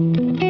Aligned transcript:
Thank 0.00 0.42
you. 0.42 0.49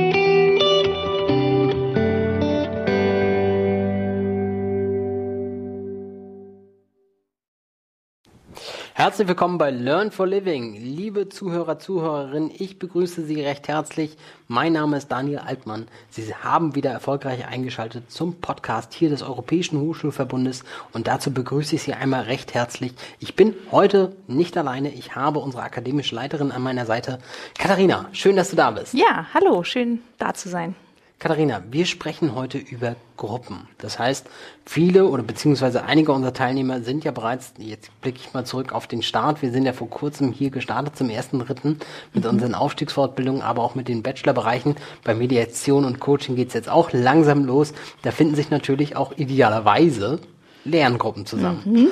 Herzlich 9.00 9.29
willkommen 9.29 9.57
bei 9.57 9.71
Learn 9.71 10.11
for 10.11 10.27
Living. 10.27 10.75
Liebe 10.75 11.30
Zuhörer, 11.30 11.79
Zuhörerinnen, 11.79 12.50
ich 12.55 12.79
begrüße 12.79 13.25
Sie 13.25 13.41
recht 13.41 13.66
herzlich. 13.66 14.19
Mein 14.46 14.75
Name 14.75 14.99
ist 14.99 15.09
Daniel 15.09 15.39
Altmann. 15.39 15.89
Sie 16.11 16.35
haben 16.35 16.75
wieder 16.75 16.91
erfolgreich 16.91 17.46
eingeschaltet 17.46 18.13
zum 18.13 18.43
Podcast 18.43 18.93
hier 18.93 19.09
des 19.09 19.23
Europäischen 19.23 19.81
Hochschulverbundes 19.81 20.64
und 20.93 21.07
dazu 21.07 21.32
begrüße 21.32 21.77
ich 21.77 21.82
Sie 21.82 21.95
einmal 21.95 22.25
recht 22.25 22.53
herzlich. 22.53 22.93
Ich 23.21 23.35
bin 23.36 23.55
heute 23.71 24.14
nicht 24.27 24.59
alleine. 24.59 24.93
Ich 24.93 25.17
habe 25.17 25.39
unsere 25.39 25.62
akademische 25.62 26.14
Leiterin 26.14 26.53
an 26.53 26.61
meiner 26.61 26.85
Seite. 26.85 27.21
Katharina, 27.59 28.05
schön, 28.12 28.37
dass 28.37 28.51
du 28.51 28.57
da 28.57 28.71
bist. 28.71 28.93
Ja, 28.93 29.29
hallo, 29.32 29.64
schön 29.64 30.03
da 30.19 30.35
zu 30.35 30.51
sein. 30.51 30.75
Katharina, 31.21 31.63
wir 31.71 31.85
sprechen 31.85 32.34
heute 32.34 32.56
über 32.56 32.97
Gruppen. 33.19 33.69
Das 33.77 33.98
heißt, 33.98 34.27
viele 34.65 35.05
oder 35.05 35.23
beziehungsweise 35.23 35.84
einige 35.84 36.12
unserer 36.12 36.33
Teilnehmer 36.33 36.80
sind 36.80 37.05
ja 37.05 37.10
bereits, 37.10 37.52
jetzt 37.59 37.91
blicke 38.01 38.19
ich 38.19 38.33
mal 38.33 38.46
zurück 38.46 38.73
auf 38.73 38.87
den 38.87 39.02
Start, 39.02 39.43
wir 39.43 39.52
sind 39.52 39.66
ja 39.66 39.74
vor 39.74 39.91
kurzem 39.91 40.33
hier 40.33 40.48
gestartet 40.48 40.96
zum 40.96 41.10
ersten 41.10 41.38
Dritten 41.41 41.79
mit 42.15 42.24
mhm. 42.24 42.30
unseren 42.30 42.55
Aufstiegsfortbildungen, 42.55 43.43
aber 43.43 43.62
auch 43.62 43.74
mit 43.74 43.88
den 43.88 44.02
Bachelorbereichen. 44.02 44.77
Bei 45.05 45.15
Mediation 45.15 45.84
und 45.84 46.01
Coaching 46.01 46.37
geht's 46.37 46.55
jetzt 46.55 46.70
auch 46.70 46.91
langsam 46.95 47.45
los. 47.45 47.74
Da 48.01 48.12
finden 48.12 48.34
sich 48.34 48.48
natürlich 48.48 48.96
auch 48.96 49.12
idealerweise 49.18 50.21
Lerngruppen 50.65 51.27
zusammen. 51.27 51.60
Mhm. 51.66 51.88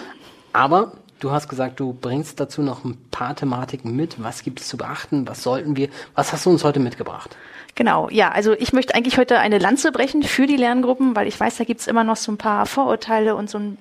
Aber 0.54 0.92
Du 1.20 1.32
hast 1.32 1.48
gesagt, 1.48 1.80
du 1.80 1.92
bringst 1.92 2.38
dazu 2.38 2.62
noch 2.62 2.84
ein 2.84 2.96
paar 3.10 3.34
Thematiken 3.34 3.94
mit. 3.96 4.22
Was 4.22 4.42
gibt 4.42 4.60
es 4.60 4.68
zu 4.68 4.76
beachten? 4.76 5.26
Was 5.26 5.42
sollten 5.42 5.76
wir? 5.76 5.88
Was 6.14 6.32
hast 6.32 6.46
du 6.46 6.50
uns 6.50 6.62
heute 6.62 6.78
mitgebracht? 6.78 7.36
Genau, 7.74 8.08
ja, 8.10 8.30
also 8.30 8.52
ich 8.52 8.72
möchte 8.72 8.94
eigentlich 8.94 9.18
heute 9.18 9.38
eine 9.38 9.58
Lanze 9.58 9.92
brechen 9.92 10.22
für 10.22 10.46
die 10.46 10.56
Lerngruppen, 10.56 11.16
weil 11.16 11.26
ich 11.26 11.38
weiß, 11.38 11.56
da 11.56 11.64
gibt's 11.64 11.86
immer 11.86 12.04
noch 12.04 12.16
so 12.16 12.32
ein 12.32 12.38
paar 12.38 12.66
Vorurteile 12.66 13.36
und 13.36 13.50
so 13.50 13.58
ein 13.58 13.78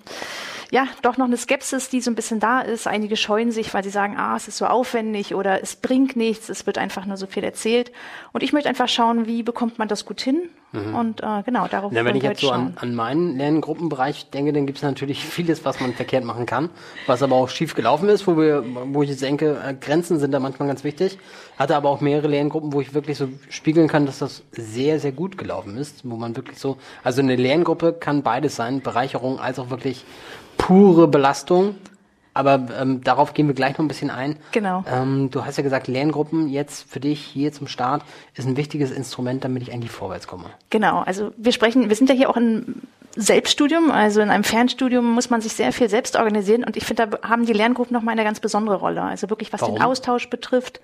ja, 0.69 0.87
doch 1.01 1.17
noch 1.17 1.27
eine 1.27 1.37
Skepsis, 1.37 1.89
die 1.89 2.01
so 2.01 2.11
ein 2.11 2.15
bisschen 2.15 2.39
da 2.39 2.59
ist. 2.59 2.87
Einige 2.87 3.15
scheuen 3.15 3.51
sich, 3.51 3.73
weil 3.73 3.83
sie 3.83 3.89
sagen, 3.89 4.17
ah, 4.17 4.35
es 4.35 4.47
ist 4.47 4.57
so 4.57 4.65
aufwendig 4.65 5.33
oder 5.33 5.61
es 5.63 5.77
bringt 5.77 6.17
nichts, 6.17 6.49
es 6.49 6.65
wird 6.65 6.77
einfach 6.77 7.05
nur 7.05 7.15
so 7.15 7.25
viel 7.25 7.43
erzählt. 7.43 7.91
Und 8.33 8.43
ich 8.43 8.51
möchte 8.51 8.67
einfach 8.67 8.89
schauen, 8.89 9.27
wie 9.27 9.43
bekommt 9.43 9.79
man 9.79 9.87
das 9.87 10.05
gut 10.05 10.19
hin? 10.19 10.49
Mhm. 10.85 10.95
Und 10.95 11.21
äh, 11.21 11.43
genau, 11.43 11.67
darauf 11.67 11.91
ja, 11.91 12.05
Wenn 12.05 12.15
ich 12.15 12.23
jetzt 12.23 12.41
so 12.41 12.51
an, 12.51 12.73
an 12.75 12.95
meinen 12.95 13.37
Lerngruppenbereich 13.37 14.29
denke, 14.29 14.53
dann 14.53 14.65
gibt 14.65 14.77
es 14.77 14.83
natürlich 14.83 15.25
vieles, 15.25 15.65
was 15.65 15.79
man 15.79 15.93
verkehrt 15.93 16.23
machen 16.23 16.45
kann, 16.45 16.69
was 17.05 17.23
aber 17.23 17.35
auch 17.35 17.49
schief 17.49 17.75
gelaufen 17.75 18.09
ist, 18.09 18.27
wo 18.27 18.37
wir, 18.37 18.63
wo 18.91 19.03
ich 19.03 19.09
jetzt 19.09 19.21
denke, 19.21 19.59
äh, 19.65 19.73
Grenzen 19.73 20.19
sind 20.19 20.31
da 20.31 20.39
manchmal 20.39 20.67
ganz 20.67 20.83
wichtig. 20.83 21.17
Hatte 21.57 21.75
aber 21.75 21.89
auch 21.89 22.01
mehrere 22.01 22.27
Lerngruppen, 22.27 22.73
wo 22.73 22.81
ich 22.81 22.93
wirklich 22.93 23.17
so 23.17 23.29
spiegeln 23.49 23.87
kann, 23.87 24.05
dass 24.05 24.19
das 24.19 24.43
sehr, 24.51 24.99
sehr 24.99 25.11
gut 25.11 25.37
gelaufen 25.37 25.77
ist, 25.77 26.01
wo 26.03 26.15
man 26.15 26.35
wirklich 26.35 26.59
so, 26.59 26.77
also 27.03 27.21
eine 27.21 27.35
Lerngruppe 27.35 27.93
kann 27.93 28.21
beides 28.21 28.55
sein, 28.55 28.81
Bereicherung 28.81 29.39
als 29.39 29.59
auch 29.59 29.69
wirklich 29.69 30.05
pure 30.57 31.07
Belastung. 31.07 31.75
Aber 32.37 32.67
ähm, 32.79 33.03
darauf 33.03 33.33
gehen 33.33 33.47
wir 33.47 33.55
gleich 33.55 33.73
noch 33.73 33.79
ein 33.79 33.87
bisschen 33.87 34.11
ein. 34.11 34.37
Genau. 34.51 34.83
Ähm, 34.87 35.31
du 35.31 35.43
hast 35.43 35.57
ja 35.57 35.63
gesagt, 35.63 35.87
Lerngruppen 35.87 36.47
jetzt 36.49 36.87
für 36.89 36.99
dich 36.99 37.19
hier 37.19 37.51
zum 37.51 37.67
Start 37.67 38.03
ist 38.35 38.47
ein 38.47 38.57
wichtiges 38.57 38.91
Instrument, 38.91 39.43
damit 39.43 39.63
ich 39.63 39.73
eigentlich 39.73 39.91
vorwärts 39.91 40.27
komme. 40.27 40.45
Genau. 40.69 40.99
Also 40.99 41.31
wir 41.37 41.51
sprechen, 41.51 41.89
wir 41.89 41.95
sind 41.95 42.09
ja 42.09 42.15
hier 42.15 42.29
auch 42.29 42.37
in 42.37 42.83
Selbststudium, 43.15 43.89
also 43.89 44.21
in 44.21 44.29
einem 44.29 44.43
Fernstudium 44.43 45.11
muss 45.13 45.31
man 45.31 45.41
sich 45.41 45.53
sehr 45.53 45.73
viel 45.73 45.89
selbst 45.89 46.15
organisieren 46.15 46.63
und 46.63 46.77
ich 46.77 46.85
finde, 46.85 47.07
da 47.07 47.27
haben 47.27 47.47
die 47.47 47.53
Lerngruppen 47.53 47.91
nochmal 47.91 48.11
eine 48.11 48.23
ganz 48.23 48.39
besondere 48.39 48.75
Rolle. 48.75 49.01
Also 49.01 49.31
wirklich, 49.31 49.51
was 49.51 49.61
Warum? 49.61 49.75
den 49.75 49.83
Austausch 49.83 50.29
betrifft, 50.29 50.79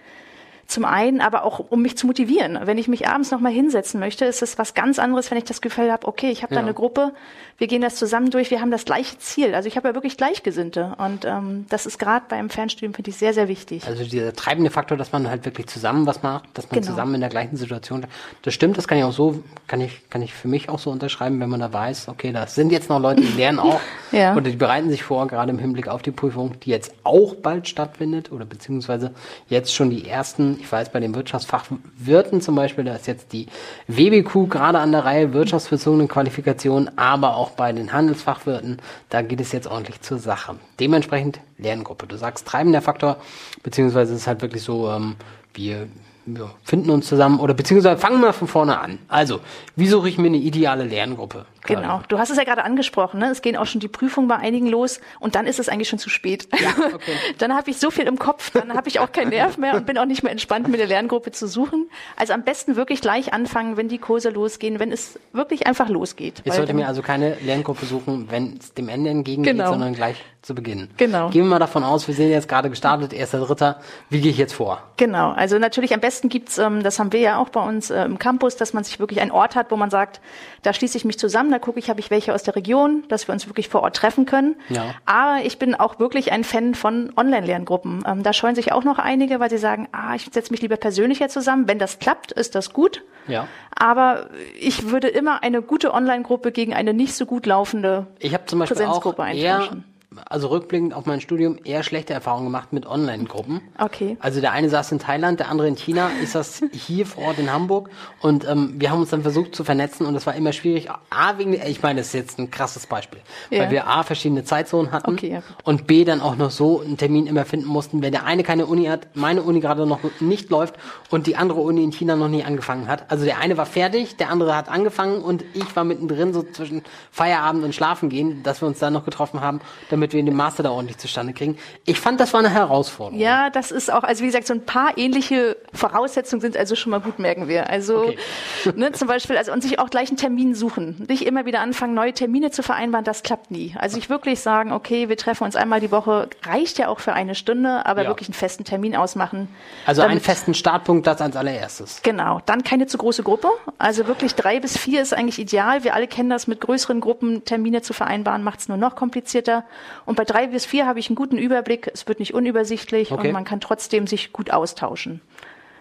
zum 0.67 0.85
einen, 0.85 1.21
aber 1.21 1.43
auch 1.43 1.59
um 1.59 1.81
mich 1.81 1.97
zu 1.97 2.07
motivieren. 2.07 2.59
Wenn 2.63 2.77
ich 2.77 2.87
mich 2.87 3.07
abends 3.07 3.31
nochmal 3.31 3.51
hinsetzen 3.51 3.99
möchte, 3.99 4.25
ist 4.25 4.41
es 4.41 4.57
was 4.57 4.73
ganz 4.73 4.99
anderes, 4.99 5.29
wenn 5.29 5.37
ich 5.37 5.43
das 5.43 5.61
Gefühl 5.61 5.91
habe, 5.91 6.07
okay, 6.07 6.31
ich 6.31 6.43
habe 6.43 6.53
ja. 6.53 6.61
da 6.61 6.65
eine 6.65 6.73
Gruppe, 6.73 7.13
wir 7.57 7.67
gehen 7.67 7.81
das 7.81 7.95
zusammen 7.95 8.31
durch, 8.31 8.49
wir 8.49 8.61
haben 8.61 8.71
das 8.71 8.85
gleiche 8.85 9.17
Ziel. 9.19 9.53
Also 9.53 9.67
ich 9.67 9.77
habe 9.77 9.87
ja 9.87 9.93
wirklich 9.93 10.17
Gleichgesinnte 10.17 10.95
und 10.97 11.25
ähm, 11.25 11.65
das 11.69 11.85
ist 11.85 11.99
gerade 11.99 12.25
beim 12.27 12.49
Fernstudium, 12.49 12.93
finde 12.93 13.11
ich, 13.11 13.17
sehr, 13.17 13.33
sehr 13.33 13.47
wichtig. 13.47 13.85
Also 13.85 14.03
dieser 14.03 14.33
treibende 14.33 14.71
Faktor, 14.71 14.97
dass 14.97 15.11
man 15.11 15.29
halt 15.29 15.45
wirklich 15.45 15.67
zusammen 15.67 16.07
was 16.07 16.23
macht, 16.23 16.45
dass 16.55 16.69
man 16.71 16.79
genau. 16.79 16.91
zusammen 16.91 17.15
in 17.15 17.21
der 17.21 17.29
gleichen 17.29 17.55
Situation, 17.55 18.05
das 18.41 18.53
stimmt, 18.53 18.77
das 18.77 18.87
kann 18.87 18.97
ich 18.97 19.03
auch 19.03 19.13
so, 19.13 19.43
kann 19.67 19.81
ich, 19.81 20.09
kann 20.09 20.21
ich 20.21 20.33
für 20.33 20.47
mich 20.47 20.69
auch 20.69 20.79
so 20.79 20.89
unterschreiben, 20.89 21.39
wenn 21.39 21.49
man 21.49 21.59
da 21.59 21.71
weiß, 21.71 22.09
okay, 22.09 22.31
das 22.31 22.55
sind 22.55 22.71
jetzt 22.71 22.89
noch 22.89 22.99
Leute, 22.99 23.21
die 23.21 23.37
lernen 23.37 23.59
auch 23.59 23.79
ja. 24.11 24.35
oder 24.35 24.49
die 24.49 24.57
bereiten 24.57 24.89
sich 24.89 25.03
vor, 25.03 25.27
gerade 25.27 25.51
im 25.51 25.59
Hinblick 25.59 25.87
auf 25.87 26.01
die 26.01 26.11
Prüfung, 26.11 26.59
die 26.61 26.71
jetzt 26.71 26.93
auch 27.03 27.35
bald 27.35 27.67
stattfindet 27.67 28.31
oder 28.31 28.45
beziehungsweise 28.45 29.13
jetzt 29.47 29.73
schon 29.73 29.89
die 29.89 30.07
ersten 30.07 30.52
ich 30.59 30.71
weiß, 30.71 30.91
bei 30.91 30.99
den 30.99 31.15
Wirtschaftsfachwirten 31.15 32.41
zum 32.41 32.55
Beispiel, 32.55 32.83
da 32.83 32.95
ist 32.95 33.07
jetzt 33.07 33.33
die 33.33 33.47
WBQ 33.87 34.49
gerade 34.49 34.79
an 34.79 34.91
der 34.91 35.05
Reihe, 35.05 35.33
wirtschaftsbezogene 35.33 36.07
Qualifikationen, 36.07 36.97
aber 36.97 37.35
auch 37.35 37.51
bei 37.51 37.71
den 37.71 37.93
Handelsfachwirten, 37.93 38.77
da 39.09 39.21
geht 39.21 39.41
es 39.41 39.51
jetzt 39.51 39.67
ordentlich 39.67 40.01
zur 40.01 40.19
Sache. 40.19 40.55
Dementsprechend 40.79 41.39
Lerngruppe. 41.57 42.07
Du 42.07 42.17
sagst 42.17 42.47
treibender 42.47 42.81
Faktor, 42.81 43.17
beziehungsweise 43.63 44.13
es 44.13 44.21
ist 44.21 44.27
halt 44.27 44.41
wirklich 44.41 44.63
so, 44.63 44.89
ähm, 44.89 45.15
wir 45.53 45.87
wir 46.25 46.51
finden 46.63 46.89
uns 46.89 47.07
zusammen 47.07 47.39
oder 47.39 47.53
beziehungsweise 47.53 47.99
fangen 47.99 48.21
wir 48.21 48.33
von 48.33 48.47
vorne 48.47 48.79
an. 48.79 48.99
Also, 49.09 49.41
wie 49.75 49.87
suche 49.87 50.07
ich 50.07 50.17
mir 50.17 50.27
eine 50.27 50.37
ideale 50.37 50.85
Lerngruppe? 50.85 51.45
Genau. 51.65 52.01
Du 52.07 52.19
hast 52.19 52.29
es 52.29 52.37
ja 52.37 52.43
gerade 52.43 52.63
angesprochen, 52.63 53.19
ne? 53.19 53.29
Es 53.29 53.41
gehen 53.41 53.55
auch 53.55 53.65
schon 53.65 53.79
die 53.79 53.87
Prüfungen 53.87 54.27
bei 54.27 54.35
einigen 54.35 54.67
los 54.67 54.99
und 55.19 55.35
dann 55.35 55.47
ist 55.47 55.59
es 55.59 55.69
eigentlich 55.69 55.89
schon 55.89 55.99
zu 55.99 56.09
spät. 56.09 56.47
Ja, 56.59 56.69
okay. 56.93 57.13
dann 57.37 57.55
habe 57.55 57.69
ich 57.71 57.77
so 57.77 57.91
viel 57.91 58.05
im 58.05 58.19
Kopf, 58.19 58.51
dann 58.51 58.73
habe 58.73 58.89
ich 58.89 58.99
auch 58.99 59.11
keinen 59.11 59.29
Nerv 59.29 59.57
mehr 59.57 59.75
und 59.75 59.85
bin 59.85 59.97
auch 59.97 60.05
nicht 60.05 60.23
mehr 60.23 60.31
entspannt, 60.31 60.67
mit 60.67 60.79
der 60.79 60.87
Lerngruppe 60.87 61.31
zu 61.31 61.47
suchen. 61.47 61.89
Also 62.15 62.33
am 62.33 62.43
besten 62.43 62.75
wirklich 62.75 63.01
gleich 63.01 63.33
anfangen, 63.33 63.77
wenn 63.77 63.87
die 63.87 63.97
Kurse 63.97 64.29
losgehen, 64.29 64.79
wenn 64.79 64.91
es 64.91 65.19
wirklich 65.31 65.65
einfach 65.67 65.89
losgeht. 65.89 66.41
Ich 66.43 66.53
sollte 66.53 66.73
mir 66.73 66.87
also 66.87 67.01
keine 67.01 67.35
Lerngruppe 67.35 67.85
suchen, 67.85 68.27
wenn 68.29 68.57
es 68.59 68.73
dem 68.73 68.89
Ende 68.89 69.09
entgegengeht, 69.09 69.53
genau. 69.53 69.71
sondern 69.71 69.93
gleich 69.93 70.17
zu 70.43 70.53
Beginn. 70.53 70.89
Genau. 70.97 71.29
Gehen 71.29 71.45
wir 71.45 71.51
mal 71.51 71.59
davon 71.59 71.83
aus, 71.83 72.07
wir 72.07 72.13
sind 72.13 72.29
jetzt 72.29 72.49
gerade 72.49 72.69
gestartet, 72.69 73.13
erster 73.13 73.39
Dritter. 73.39 73.79
Wie 74.09 74.19
gehe 74.19 74.29
ich 74.29 74.37
jetzt 74.37 74.53
vor? 74.53 74.83
Genau. 74.97 75.31
Also 75.31 75.57
natürlich 75.57 75.93
am 75.93 76.01
besten 76.01 76.27
gibt's, 76.27 76.57
ähm, 76.57 76.83
das 76.83 76.99
haben 76.99 77.13
wir 77.13 77.21
ja 77.21 77.37
auch 77.37 77.47
bei 77.49 77.61
uns 77.61 77.89
äh, 77.89 78.03
im 78.03 78.19
Campus, 78.19 78.57
dass 78.57 78.73
man 78.73 78.83
sich 78.83 78.99
wirklich 78.99 79.21
einen 79.21 79.31
Ort 79.31 79.55
hat, 79.55 79.71
wo 79.71 79.77
man 79.77 79.89
sagt, 79.89 80.19
da 80.61 80.73
schließe 80.73 80.97
ich 80.97 81.05
mich 81.05 81.17
zusammen, 81.17 81.49
da 81.53 81.59
gucke 81.59 81.79
ich, 81.79 81.89
habe 81.89 81.99
ich 81.99 82.11
welche 82.11 82.33
aus 82.33 82.43
der 82.43 82.55
Region, 82.55 83.03
dass 83.07 83.27
wir 83.27 83.33
uns 83.33 83.47
wirklich 83.47 83.69
vor 83.69 83.81
Ort 83.81 83.95
treffen 83.95 84.25
können. 84.25 84.55
Ja. 84.69 84.95
Aber 85.05 85.45
ich 85.45 85.59
bin 85.59 85.75
auch 85.75 85.99
wirklich 85.99 86.31
ein 86.31 86.43
Fan 86.43 86.75
von 86.75 87.13
Online-Lerngruppen. 87.15 88.03
Ähm, 88.05 88.23
da 88.23 88.33
scheuen 88.33 88.55
sich 88.55 88.71
auch 88.71 88.83
noch 88.83 88.99
einige, 88.99 89.39
weil 89.39 89.49
sie 89.49 89.57
sagen, 89.57 89.87
ah, 89.91 90.15
ich 90.15 90.27
setze 90.31 90.51
mich 90.51 90.61
lieber 90.61 90.77
persönlicher 90.77 91.29
zusammen. 91.29 91.67
Wenn 91.67 91.79
das 91.79 91.99
klappt, 91.99 92.31
ist 92.31 92.55
das 92.55 92.73
gut. 92.73 93.03
Ja. 93.27 93.47
Aber 93.75 94.29
ich 94.59 94.89
würde 94.89 95.07
immer 95.07 95.43
eine 95.43 95.61
gute 95.61 95.93
Online-Gruppe 95.93 96.51
gegen 96.51 96.73
eine 96.73 96.93
nicht 96.93 97.15
so 97.15 97.25
gut 97.25 97.45
laufende 97.45 98.07
ich 98.19 98.37
zum 98.45 98.59
Beispiel 98.59 98.77
Präsenzgruppe 98.77 99.21
auch 99.21 99.25
eintauschen 99.25 99.85
also 100.25 100.47
rückblickend 100.47 100.93
auf 100.93 101.05
mein 101.05 101.21
Studium 101.21 101.57
eher 101.63 101.83
schlechte 101.83 102.13
Erfahrungen 102.13 102.45
gemacht 102.45 102.73
mit 102.73 102.85
Online-Gruppen. 102.85 103.61
Okay. 103.79 104.17
Also 104.19 104.41
der 104.41 104.51
eine 104.51 104.69
saß 104.69 104.91
in 104.91 104.99
Thailand, 104.99 105.39
der 105.39 105.49
andere 105.49 105.67
in 105.67 105.75
China, 105.75 106.09
ist 106.21 106.35
das 106.35 106.61
hier 106.71 107.05
vor 107.05 107.25
Ort 107.25 107.39
in 107.39 107.51
Hamburg 107.51 107.89
und 108.21 108.47
ähm, 108.47 108.75
wir 108.77 108.91
haben 108.91 108.99
uns 108.99 109.09
dann 109.09 109.21
versucht 109.21 109.55
zu 109.55 109.63
vernetzen 109.63 110.05
und 110.05 110.15
es 110.15 110.25
war 110.25 110.35
immer 110.35 110.53
schwierig. 110.53 110.89
A, 111.09 111.37
wegen, 111.37 111.53
ich 111.53 111.81
meine, 111.81 111.99
das 112.01 112.07
ist 112.07 112.13
jetzt 112.13 112.39
ein 112.39 112.51
krasses 112.51 112.87
Beispiel, 112.87 113.21
ja. 113.49 113.61
weil 113.61 113.71
wir 113.71 113.87
A, 113.87 114.03
verschiedene 114.03 114.43
Zeitzonen 114.43 114.91
hatten 114.91 115.11
okay, 115.11 115.31
ja. 115.31 115.43
und 115.63 115.87
B, 115.87 116.03
dann 116.03 116.21
auch 116.21 116.35
noch 116.35 116.51
so 116.51 116.81
einen 116.81 116.97
Termin 116.97 117.27
immer 117.27 117.45
finden 117.45 117.67
mussten, 117.67 118.01
wenn 118.01 118.11
der 118.11 118.25
eine 118.25 118.43
keine 118.43 118.65
Uni 118.65 118.85
hat, 118.85 119.07
meine 119.15 119.41
Uni 119.41 119.59
gerade 119.59 119.85
noch 119.85 119.99
nicht 120.19 120.49
läuft 120.49 120.75
und 121.09 121.27
die 121.27 121.35
andere 121.35 121.61
Uni 121.61 121.83
in 121.83 121.91
China 121.91 122.15
noch 122.15 122.29
nie 122.29 122.43
angefangen 122.43 122.87
hat. 122.87 123.09
Also 123.09 123.25
der 123.25 123.39
eine 123.39 123.57
war 123.57 123.65
fertig, 123.65 124.17
der 124.17 124.29
andere 124.29 124.55
hat 124.55 124.69
angefangen 124.69 125.21
und 125.21 125.43
ich 125.53 125.75
war 125.75 125.83
mittendrin 125.83 126.33
so 126.33 126.43
zwischen 126.43 126.83
Feierabend 127.11 127.63
und 127.63 127.73
Schlafen 127.73 128.09
gehen, 128.09 128.43
dass 128.43 128.61
wir 128.61 128.67
uns 128.67 128.79
dann 128.79 128.93
noch 128.93 129.05
getroffen 129.05 129.41
haben, 129.41 129.61
damit 129.89 130.02
damit 130.03 130.13
wir 130.13 130.23
den 130.23 130.35
Master 130.35 130.63
da 130.63 130.71
ordentlich 130.71 130.97
zustande 130.97 131.33
kriegen. 131.33 131.57
Ich 131.85 131.99
fand, 131.99 132.19
das 132.19 132.33
war 132.33 132.39
eine 132.39 132.49
Herausforderung. 132.49 133.19
Ja, 133.19 133.49
das 133.49 133.71
ist 133.71 133.91
auch, 133.91 134.03
also 134.03 134.21
wie 134.21 134.27
gesagt, 134.27 134.47
so 134.47 134.53
ein 134.53 134.65
paar 134.65 134.97
ähnliche 134.97 135.55
Voraussetzungen 135.73 136.41
sind 136.41 136.57
also 136.57 136.75
schon 136.75 136.91
mal 136.91 136.99
gut, 136.99 137.19
merken 137.19 137.47
wir. 137.47 137.69
Also 137.69 137.99
okay. 137.99 138.17
ne, 138.75 138.91
zum 138.91 139.07
Beispiel, 139.07 139.37
also 139.37 139.53
und 139.53 139.63
sich 139.63 139.79
auch 139.79 139.89
gleich 139.89 140.09
einen 140.09 140.17
Termin 140.17 140.55
suchen. 140.55 141.05
Nicht 141.07 141.25
immer 141.25 141.45
wieder 141.45 141.61
anfangen, 141.61 141.93
neue 141.93 142.13
Termine 142.13 142.51
zu 142.51 142.63
vereinbaren, 142.63 143.05
das 143.05 143.23
klappt 143.23 143.51
nie. 143.51 143.75
Also 143.79 143.97
ich 143.97 144.09
wirklich 144.09 144.41
sagen, 144.41 144.73
okay, 144.73 145.07
wir 145.07 145.15
treffen 145.15 145.45
uns 145.45 145.55
einmal 145.55 145.79
die 145.79 145.91
Woche, 145.91 146.29
reicht 146.43 146.77
ja 146.79 146.89
auch 146.89 146.99
für 146.99 147.13
eine 147.13 147.35
Stunde, 147.35 147.85
aber 147.85 148.03
ja. 148.03 148.09
wirklich 148.09 148.27
einen 148.27 148.35
festen 148.35 148.65
Termin 148.65 148.95
ausmachen. 148.95 149.47
Also 149.85 150.01
damit, 150.01 150.11
einen 150.11 150.21
festen 150.21 150.53
Startpunkt, 150.53 151.07
das 151.07 151.21
als 151.21 151.35
allererstes. 151.35 152.01
Genau. 152.03 152.41
Dann 152.45 152.63
keine 152.63 152.87
zu 152.87 152.97
große 152.97 153.23
Gruppe. 153.23 153.49
Also 153.77 154.07
wirklich 154.07 154.35
drei 154.35 154.59
bis 154.59 154.77
vier 154.77 155.01
ist 155.01 155.13
eigentlich 155.13 155.39
ideal. 155.39 155.83
Wir 155.83 155.93
alle 155.93 156.07
kennen 156.07 156.29
das, 156.29 156.47
mit 156.47 156.59
größeren 156.59 156.99
Gruppen 156.99 157.45
Termine 157.45 157.81
zu 157.81 157.93
vereinbaren, 157.93 158.43
macht 158.43 158.59
es 158.59 158.67
nur 158.67 158.77
noch 158.77 158.95
komplizierter. 158.95 159.63
Und 160.05 160.15
bei 160.15 160.25
drei 160.25 160.47
bis 160.47 160.65
vier 160.65 160.85
habe 160.85 160.99
ich 160.99 161.09
einen 161.09 161.15
guten 161.15 161.37
Überblick. 161.37 161.89
Es 161.93 162.07
wird 162.07 162.19
nicht 162.19 162.33
unübersichtlich 162.33 163.11
okay. 163.11 163.27
und 163.27 163.33
man 163.33 163.45
kann 163.45 163.59
trotzdem 163.59 164.07
sich 164.07 164.33
gut 164.33 164.51
austauschen. 164.51 165.21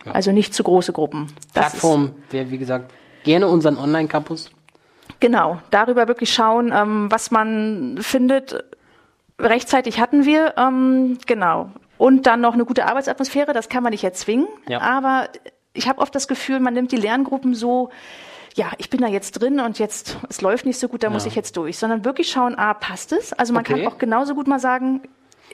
Ja. 0.04 0.12
Also 0.12 0.32
nicht 0.32 0.54
zu 0.54 0.62
große 0.62 0.92
Gruppen. 0.92 1.28
Das 1.54 1.70
Plattform 1.70 2.14
wäre, 2.30 2.50
wie 2.50 2.58
gesagt, 2.58 2.92
gerne 3.24 3.48
unseren 3.48 3.76
Online-Campus. 3.76 4.50
Genau, 5.20 5.60
darüber 5.70 6.08
wirklich 6.08 6.32
schauen, 6.32 6.72
ähm, 6.74 7.10
was 7.10 7.30
man 7.30 7.98
findet. 8.00 8.64
Rechtzeitig 9.38 10.00
hatten 10.00 10.24
wir, 10.24 10.54
ähm, 10.56 11.18
genau. 11.26 11.70
Und 11.98 12.26
dann 12.26 12.40
noch 12.40 12.54
eine 12.54 12.64
gute 12.64 12.86
Arbeitsatmosphäre, 12.86 13.52
das 13.52 13.68
kann 13.68 13.84
man 13.84 13.92
nicht 13.92 14.02
erzwingen, 14.02 14.48
ja. 14.66 14.80
aber 14.80 15.28
ich 15.74 15.88
habe 15.88 16.00
oft 16.00 16.14
das 16.14 16.26
Gefühl, 16.26 16.58
man 16.58 16.74
nimmt 16.74 16.90
die 16.92 16.96
Lerngruppen 16.96 17.54
so, 17.54 17.90
ja, 18.54 18.72
ich 18.78 18.90
bin 18.90 19.00
da 19.00 19.08
jetzt 19.08 19.32
drin 19.32 19.60
und 19.60 19.78
jetzt, 19.78 20.18
es 20.28 20.40
läuft 20.40 20.66
nicht 20.66 20.78
so 20.78 20.88
gut, 20.88 21.02
da 21.02 21.08
ja. 21.08 21.12
muss 21.12 21.26
ich 21.26 21.34
jetzt 21.34 21.56
durch, 21.56 21.78
sondern 21.78 22.04
wirklich 22.04 22.30
schauen, 22.30 22.54
ah, 22.56 22.74
passt 22.74 23.12
es? 23.12 23.32
Also 23.32 23.52
man 23.52 23.62
okay. 23.62 23.84
kann 23.84 23.86
auch 23.86 23.98
genauso 23.98 24.34
gut 24.34 24.46
mal 24.46 24.60
sagen, 24.60 25.02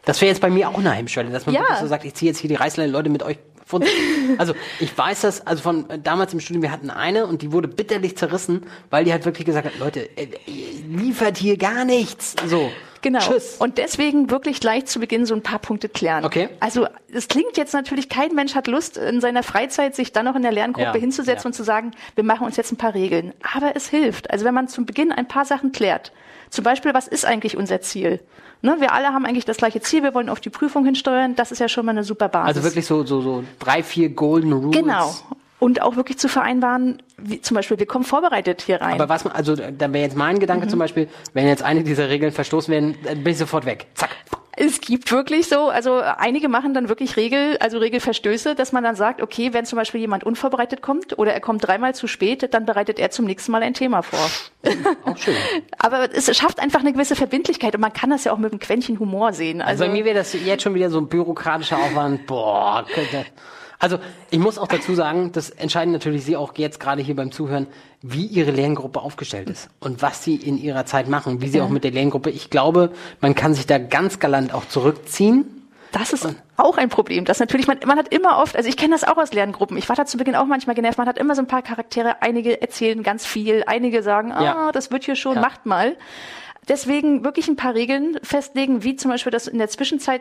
das 0.05 0.21
wäre 0.21 0.31
jetzt 0.31 0.41
bei 0.41 0.51
mir 0.51 0.69
auch 0.69 0.79
eine 0.79 0.93
Hemmschwelle, 0.93 1.31
dass 1.31 1.47
man 1.47 1.55
ja. 1.55 1.63
so 1.81 1.87
sagt, 1.87 2.05
ich 2.05 2.15
ziehe 2.15 2.31
jetzt 2.31 2.39
hier 2.39 2.49
die 2.49 2.55
Reißleine-Leute 2.55 3.11
mit 3.11 3.23
euch 3.23 3.39
von, 3.65 3.85
also 4.39 4.55
ich 4.81 4.97
weiß 4.97 5.23
das, 5.23 5.47
also 5.47 5.63
von 5.63 5.87
damals 6.03 6.33
im 6.33 6.41
Studium, 6.41 6.63
wir 6.63 6.73
hatten 6.73 6.91
eine 6.91 7.27
und 7.27 7.43
die 7.43 7.53
wurde 7.53 7.69
bitterlich 7.69 8.17
zerrissen, 8.17 8.67
weil 8.91 9.05
die 9.05 9.13
halt 9.13 9.25
wirklich 9.25 9.45
gesagt 9.45 9.67
hat, 9.67 9.79
Leute, 9.79 10.09
äh, 10.17 10.29
liefert 10.87 11.37
hier 11.37 11.59
gar 11.59 11.85
nichts. 11.85 12.35
So. 12.47 12.71
Genau. 13.03 13.21
Tschüss. 13.21 13.57
Und 13.59 13.79
deswegen 13.79 14.31
wirklich 14.31 14.61
gleich 14.61 14.87
zu 14.87 15.01
Beginn 15.01 15.27
so 15.27 15.35
ein 15.35 15.43
paar 15.43 15.59
Punkte 15.59 15.89
klären. 15.89 16.25
Okay. 16.25 16.49
Also 16.61 16.87
es 17.13 17.29
klingt 17.29 17.57
jetzt 17.57 17.73
natürlich, 17.73 18.09
kein 18.09 18.35
Mensch 18.35 18.55
hat 18.55 18.67
Lust, 18.67 18.97
in 18.97 19.21
seiner 19.21 19.43
Freizeit 19.43 19.95
sich 19.95 20.13
dann 20.13 20.25
noch 20.25 20.35
in 20.35 20.43
der 20.43 20.53
Lerngruppe 20.53 20.95
ja, 20.95 21.01
hinzusetzen 21.01 21.45
ja. 21.45 21.47
und 21.49 21.53
zu 21.55 21.65
sagen, 21.65 21.93
wir 22.15 22.25
machen 22.25 22.47
uns 22.47 22.57
jetzt 22.57 22.73
ein 22.73 22.77
paar 22.77 22.95
Regeln. 22.95 23.33
Aber 23.55 23.77
es 23.77 23.89
hilft. 23.89 24.31
Also 24.31 24.45
wenn 24.45 24.55
man 24.55 24.69
zum 24.69 24.87
Beginn 24.87 25.13
ein 25.13 25.29
paar 25.29 25.45
Sachen 25.45 25.73
klärt. 25.73 26.13
Zum 26.51 26.65
Beispiel, 26.65 26.95
was 26.95 27.09
ist 27.09 27.25
eigentlich 27.25 27.57
unser 27.57 27.81
Ziel? 27.81 28.21
Ne, 28.63 28.77
wir 28.81 28.93
alle 28.93 29.09
haben 29.09 29.25
eigentlich 29.25 29.45
das 29.45 29.59
gleiche 29.59 29.81
Ziel, 29.81 30.03
wir 30.03 30.15
wollen 30.15 30.29
auf 30.29 30.41
die 30.41 30.51
Prüfung 30.51 30.85
hinsteuern. 30.85 31.37
Das 31.37 31.53
ist 31.53 31.61
ja 31.61 31.69
schon 31.69 31.87
mal 31.87 31.93
eine 31.93 32.05
super 32.05 32.29
Basis. 32.29 32.57
Also 32.57 32.65
wirklich 32.65 32.87
so, 32.87 33.05
so, 33.05 33.21
so 33.21 33.45
drei, 33.61 33.83
vier 33.83 34.09
Golden 34.09 34.53
Rules. 34.53 34.77
Genau 34.77 35.15
und 35.59 35.83
auch 35.83 35.97
wirklich 35.97 36.19
zu 36.19 36.29
vereinbaren, 36.29 37.03
wie 37.17 37.41
zum 37.41 37.55
Beispiel, 37.55 37.79
wir 37.79 37.87
kommen 37.87 38.05
vorbereitet 38.05 38.63
hier 38.63 38.81
rein. 38.81 38.95
Aber 38.95 39.09
was, 39.09 39.27
also 39.27 39.57
da 39.57 39.93
wäre 39.93 40.05
jetzt 40.05 40.17
mein 40.17 40.39
Gedanke 40.39 40.67
mhm. 40.67 40.71
zum 40.71 40.79
Beispiel, 40.79 41.09
wenn 41.33 41.47
jetzt 41.47 41.63
eine 41.63 41.83
dieser 41.83 42.09
Regeln 42.09 42.33
verstoßen 42.33 42.73
werden, 42.73 42.97
dann 43.05 43.25
bin 43.25 43.33
ich 43.33 43.39
sofort 43.39 43.67
weg. 43.67 43.87
Zack. 43.95 44.11
Es 44.61 44.81
gibt 44.81 45.13
wirklich 45.13 45.49
so, 45.49 45.69
also 45.69 46.01
einige 46.01 46.49
machen 46.49 46.75
dann 46.75 46.89
wirklich 46.89 47.17
Regel, 47.17 47.57
also 47.61 47.79
Regelverstöße, 47.79 48.57
dass 48.57 48.73
man 48.73 48.83
dann 48.83 48.97
sagt, 48.97 49.23
okay, 49.23 49.53
wenn 49.53 49.65
zum 49.65 49.77
Beispiel 49.77 50.01
jemand 50.01 50.25
unvorbereitet 50.25 50.83
kommt 50.83 51.17
oder 51.17 51.33
er 51.33 51.41
kommt 51.41 51.65
dreimal 51.65 51.95
zu 51.95 52.09
spät, 52.09 52.53
dann 52.53 52.67
bereitet 52.67 52.99
er 52.99 53.13
zum 53.13 53.27
nächsten 53.27 53.53
Mal 53.53 53.63
ein 53.63 53.75
Thema 53.75 54.03
vor. 54.03 54.19
Auch 55.05 55.17
schön. 55.17 55.37
Aber 55.79 56.09
es 56.13 56.37
schafft 56.37 56.59
einfach 56.59 56.81
eine 56.81 56.93
gewisse 56.93 57.15
Verbindlichkeit 57.15 57.77
und 57.77 57.81
man 57.81 57.93
kann 57.93 58.11
das 58.11 58.25
ja 58.25 58.33
auch 58.33 58.39
mit 58.39 58.51
einem 58.51 58.59
Quäntchen 58.59 58.99
Humor 58.99 59.33
sehen. 59.33 59.63
Also, 59.63 59.85
also 59.85 59.93
bei 59.93 59.97
mir 59.97 60.05
wäre 60.05 60.17
das 60.17 60.33
jetzt 60.33 60.65
schon 60.65 60.75
wieder 60.75 60.91
so 60.91 60.99
ein 60.99 61.07
bürokratischer 61.07 61.77
Aufwand. 61.77 62.27
Boah, 62.27 62.85
könnte, 62.93 63.27
also 63.79 63.99
ich 64.31 64.39
muss 64.39 64.59
auch 64.59 64.67
dazu 64.67 64.95
sagen, 64.95 65.31
das 65.33 65.51
entscheiden 65.51 65.93
natürlich 65.93 66.25
Sie 66.25 66.37
auch 66.37 66.53
jetzt 66.57 66.81
gerade 66.81 67.01
hier 67.03 67.15
beim 67.15 67.31
Zuhören, 67.31 67.69
wie 68.03 68.27
Ihre 68.27 68.51
Lerngruppe 68.51 69.01
aufgestellt 69.01 69.49
ist 69.49 69.71
und 69.81 70.03
was 70.03 70.25
Sie 70.25 70.35
in 70.35 70.59
Ihrer 70.59 70.85
Zeit 70.85 71.09
machen, 71.09 71.41
wie 71.41 71.49
Sie 71.49 71.61
auch 71.61 71.69
mit 71.69 71.85
der 71.85 71.93
Lerngruppe. 71.93 72.31
Ich 72.31 72.51
glaube, 72.51 72.91
man 73.21 73.35
kann 73.35 73.55
sich 73.55 73.67
da 73.67 73.79
ganz 73.79 74.19
galant 74.19 74.53
auch 74.53 74.67
zurückziehen. 74.67 75.59
Das 75.93 76.13
ist 76.13 76.29
auch 76.57 76.77
ein 76.77 76.91
Problem. 76.91 77.25
Das 77.25 77.39
natürlich, 77.39 77.67
man, 77.67 77.79
man 77.87 77.99
hat 77.99 78.13
immer 78.13 78.39
oft, 78.39 78.57
also 78.57 78.69
ich 78.69 78.77
kenne 78.77 78.95
das 78.95 79.05
auch 79.05 79.17
aus 79.17 79.33
Lerngruppen. 79.33 79.77
Ich 79.79 79.89
war 79.89 79.97
da 79.97 80.05
zu 80.05 80.19
Beginn 80.19 80.35
auch 80.35 80.47
manchmal 80.47 80.77
genervt. 80.77 80.99
Man 80.99 81.09
hat 81.09 81.19
immer 81.19 81.35
so 81.35 81.43
ein 81.43 81.47
paar 81.47 81.63
Charaktere. 81.63 82.21
Einige 82.21 82.61
erzählen 82.61 83.03
ganz 83.03 83.25
viel, 83.25 83.65
einige 83.67 84.03
sagen, 84.03 84.33
ah, 84.33 84.45
ja. 84.45 84.73
das 84.73 84.91
wird 84.91 85.05
hier 85.05 85.17
schon, 85.17 85.37
ja. 85.37 85.41
macht 85.41 85.67
mal. 85.67 85.97
Deswegen 86.69 87.25
wirklich 87.25 87.49
ein 87.49 87.57
paar 87.57 87.75
Regeln 87.75 88.19
festlegen, 88.23 88.85
wie 88.85 88.97
zum 88.97 89.11
Beispiel, 89.11 89.33
dass 89.33 89.47
in 89.47 89.59
der 89.59 89.69
Zwischenzeit 89.69 90.21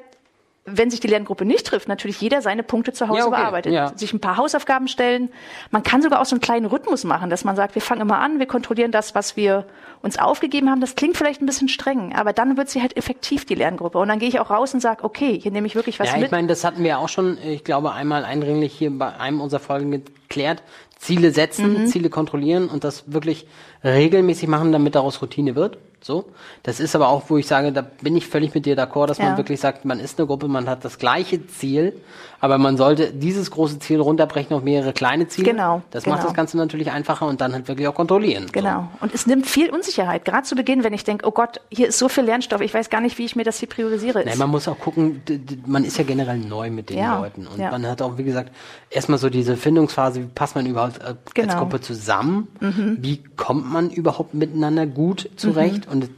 wenn 0.69 0.91
sich 0.91 0.99
die 0.99 1.07
Lerngruppe 1.07 1.45
nicht 1.45 1.65
trifft, 1.65 1.87
natürlich 1.87 2.19
jeder 2.19 2.41
seine 2.41 2.61
Punkte 2.61 2.91
zu 2.91 3.07
Hause 3.07 3.19
ja, 3.19 3.27
okay. 3.27 3.35
bearbeitet. 3.37 3.73
Ja. 3.73 3.93
Sich 3.95 4.13
ein 4.13 4.19
paar 4.19 4.35
Hausaufgaben 4.35 4.89
stellen. 4.89 5.29
Man 5.71 5.81
kann 5.81 6.01
sogar 6.01 6.21
auch 6.21 6.25
so 6.25 6.35
einen 6.35 6.41
kleinen 6.41 6.65
Rhythmus 6.65 7.05
machen, 7.05 7.29
dass 7.29 7.45
man 7.45 7.55
sagt, 7.55 7.73
wir 7.73 7.81
fangen 7.81 8.01
immer 8.01 8.19
an, 8.19 8.37
wir 8.39 8.47
kontrollieren 8.47 8.91
das, 8.91 9.15
was 9.15 9.37
wir 9.37 9.65
uns 10.01 10.19
aufgegeben 10.19 10.69
haben. 10.69 10.81
Das 10.81 10.95
klingt 10.95 11.15
vielleicht 11.15 11.41
ein 11.41 11.45
bisschen 11.45 11.69
streng, 11.69 12.13
aber 12.13 12.33
dann 12.33 12.57
wird 12.57 12.69
sie 12.69 12.81
halt 12.81 12.97
effektiv, 12.97 13.45
die 13.45 13.55
Lerngruppe. 13.55 13.97
Und 13.97 14.09
dann 14.09 14.19
gehe 14.19 14.27
ich 14.27 14.39
auch 14.41 14.49
raus 14.49 14.73
und 14.73 14.81
sage, 14.81 15.03
okay, 15.03 15.39
hier 15.39 15.51
nehme 15.51 15.67
ich 15.67 15.75
wirklich 15.75 15.99
was 15.99 16.07
ja, 16.07 16.13
mit. 16.13 16.21
Ja, 16.21 16.25
ich 16.27 16.31
meine, 16.31 16.47
das 16.47 16.65
hatten 16.65 16.83
wir 16.83 16.99
auch 16.99 17.09
schon, 17.09 17.37
ich 17.43 17.63
glaube, 17.63 17.93
einmal 17.93 18.25
eindringlich 18.25 18.73
hier 18.73 18.91
bei 18.91 19.17
einem 19.17 19.39
unserer 19.39 19.61
Folgen 19.61 19.89
geklärt. 20.27 20.63
Ziele 20.97 21.31
setzen, 21.31 21.83
mhm. 21.83 21.87
Ziele 21.87 22.09
kontrollieren 22.09 22.69
und 22.69 22.83
das 22.83 23.11
wirklich 23.11 23.47
regelmäßig 23.83 24.47
machen, 24.47 24.71
damit 24.71 24.95
daraus 24.95 25.21
Routine 25.21 25.55
wird. 25.55 25.77
So. 26.01 26.25
Das 26.63 26.79
ist 26.79 26.95
aber 26.95 27.09
auch, 27.09 27.23
wo 27.27 27.37
ich 27.37 27.47
sage, 27.47 27.71
da 27.71 27.81
bin 27.81 28.15
ich 28.15 28.27
völlig 28.27 28.53
mit 28.53 28.65
dir 28.65 28.77
d'accord, 28.77 29.07
dass 29.07 29.17
ja. 29.17 29.25
man 29.25 29.37
wirklich 29.37 29.59
sagt, 29.59 29.83
man 29.83 29.99
ist 29.99 30.19
eine 30.19 30.27
Gruppe, 30.27 30.47
man 30.47 30.69
hat 30.69 30.85
das 30.85 30.99
gleiche 30.99 31.47
Ziel, 31.47 31.99
aber 32.39 32.57
man 32.57 32.77
sollte 32.77 33.11
dieses 33.11 33.49
große 33.51 33.79
Ziel 33.79 33.99
runterbrechen 33.99 34.55
auf 34.55 34.63
mehrere 34.63 34.93
kleine 34.93 35.27
Ziele. 35.27 35.51
Genau. 35.51 35.81
Das 35.91 36.03
genau. 36.03 36.15
macht 36.15 36.27
das 36.27 36.33
Ganze 36.33 36.55
natürlich 36.57 36.91
einfacher 36.91 37.25
und 37.25 37.41
dann 37.41 37.51
halt 37.51 37.67
wirklich 37.67 37.87
auch 37.87 37.95
kontrollieren. 37.95 38.45
Genau. 38.51 38.89
So. 38.99 39.05
Und 39.05 39.13
es 39.13 39.25
nimmt 39.25 39.47
viel 39.47 39.69
Unsicherheit, 39.69 40.23
gerade 40.23 40.43
zu 40.43 40.55
Beginn, 40.55 40.83
wenn 40.83 40.93
ich 40.93 41.03
denke, 41.03 41.27
oh 41.27 41.31
Gott, 41.31 41.61
hier 41.69 41.87
ist 41.87 41.97
so 41.97 42.09
viel 42.09 42.23
Lernstoff, 42.23 42.61
ich 42.61 42.73
weiß 42.73 42.89
gar 42.89 43.01
nicht, 43.01 43.17
wie 43.17 43.25
ich 43.25 43.35
mir 43.35 43.43
das 43.43 43.59
hier 43.59 43.67
priorisiere. 43.67 44.23
Nein, 44.23 44.37
man 44.37 44.49
muss 44.49 44.67
auch 44.67 44.79
gucken, 44.79 45.21
man 45.65 45.83
ist 45.83 45.97
ja 45.97 46.03
generell 46.03 46.37
neu 46.37 46.69
mit 46.69 46.91
den 46.91 46.99
ja. 46.99 47.19
Leuten 47.19 47.47
und 47.47 47.59
ja. 47.59 47.71
man 47.71 47.85
hat 47.87 48.01
auch, 48.01 48.17
wie 48.17 48.23
gesagt, 48.23 48.51
erstmal 48.89 49.17
so 49.17 49.29
diese 49.29 49.57
Findungsphase, 49.57 50.16
wie 50.17 50.25
passt 50.25 50.55
man 50.55 50.65
überhaupt 50.65 50.97
äh, 50.99 51.15
genau. 51.33 51.53
als 51.53 51.59
Gruppe 51.59 51.81
zusammen, 51.81 52.47
mhm. 52.59 52.97
wie 53.01 53.23
kommt 53.35 53.71
man 53.71 53.89
überhaupt 53.89 54.33
miteinander 54.33 54.85
gut 54.85 55.29
zurecht 55.35 55.87
mhm. 55.87 55.91
und 55.91 56.09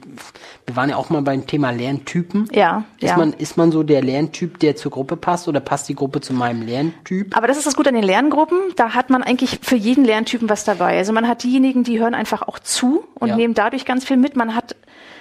wir 0.66 0.76
waren 0.76 0.90
ja 0.90 0.98
auch 0.98 1.10
mal 1.10 1.22
beim 1.22 1.48
Thema 1.48 1.72
Lerntypen. 1.72 2.48
Ja. 2.52 2.84
Ist, 3.00 3.10
ja. 3.10 3.18
Man, 3.18 3.34
ist 3.34 3.58
man 3.58 3.72
so 3.72 3.84
der 3.84 4.04
Lerntyp, 4.04 4.60
der 4.60 4.76
zur 4.76 4.92
Gruppe 4.92 5.18
passt 5.18 5.48
oder 5.48 5.60
passt 5.60 5.90
die 5.90 5.96
Gruppe 5.96 6.22
zu 6.22 6.34
meinem 6.34 6.62
Lerntyp? 6.62 7.36
Aber 7.36 7.48
das 7.48 7.58
ist 7.58 7.66
das 7.66 7.76
Gute 7.76 7.90
an 7.90 7.96
den 7.96 8.04
Lerngruppen. 8.04 8.60
Da 8.76 8.94
hat 8.94 9.10
man 9.10 9.24
eigentlich 9.24 9.60
für 9.64 9.76
jeden 9.76 10.06
Lerntypen 10.06 10.48
was 10.48 10.66
dabei. 10.66 10.98
Also 10.98 11.12
man 11.12 11.28
hat 11.28 11.44
diejenigen, 11.44 11.84
die 11.84 12.00
hören 12.00 12.14
einfach 12.14 12.44
auch 12.44 12.60
zu 12.60 13.04
und 13.16 13.30
ja. 13.30 13.36
nehmen 13.36 13.56
dadurch 13.56 13.86
ganz 13.86 14.06
viel 14.06 14.18
mit. 14.18 14.36
Man 14.36 14.56
hat 14.56 14.76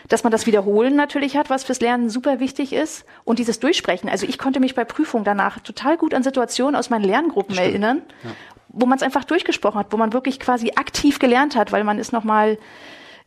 dass 0.09 0.25
man 0.25 0.33
das 0.33 0.47
Wiederholen 0.47 0.97
natürlich 0.97 1.37
hat, 1.37 1.51
was 1.51 1.65
fürs 1.65 1.81
Lernen 1.81 2.09
super 2.11 2.41
wichtig 2.41 2.73
ist. 2.73 3.05
Und 3.25 3.39
dieses 3.39 3.61
Durchsprechen. 3.61 4.09
Also 4.09 4.27
ich 4.27 4.39
konnte 4.39 4.59
mich 4.61 4.75
bei 4.75 4.85
Prüfungen 4.85 5.25
danach 5.25 5.61
total 5.61 5.97
gut 5.97 6.15
an 6.15 6.23
Situationen 6.23 6.77
aus 6.77 6.91
meinen 6.91 7.05
Lerngruppen 7.05 7.55
Stimmt. 7.55 7.69
erinnern, 7.69 8.03
ja. 8.25 8.31
wo 8.69 8.87
man 8.87 8.97
es 8.97 9.03
einfach 9.03 9.25
durchgesprochen 9.25 9.79
hat, 9.79 9.93
wo 9.93 9.97
man 9.97 10.13
wirklich 10.13 10.41
quasi 10.41 10.73
aktiv 10.77 11.19
gelernt 11.19 11.57
hat, 11.57 11.73
weil 11.73 11.85
man 11.85 11.99
ist 11.99 12.13
nochmal 12.13 12.59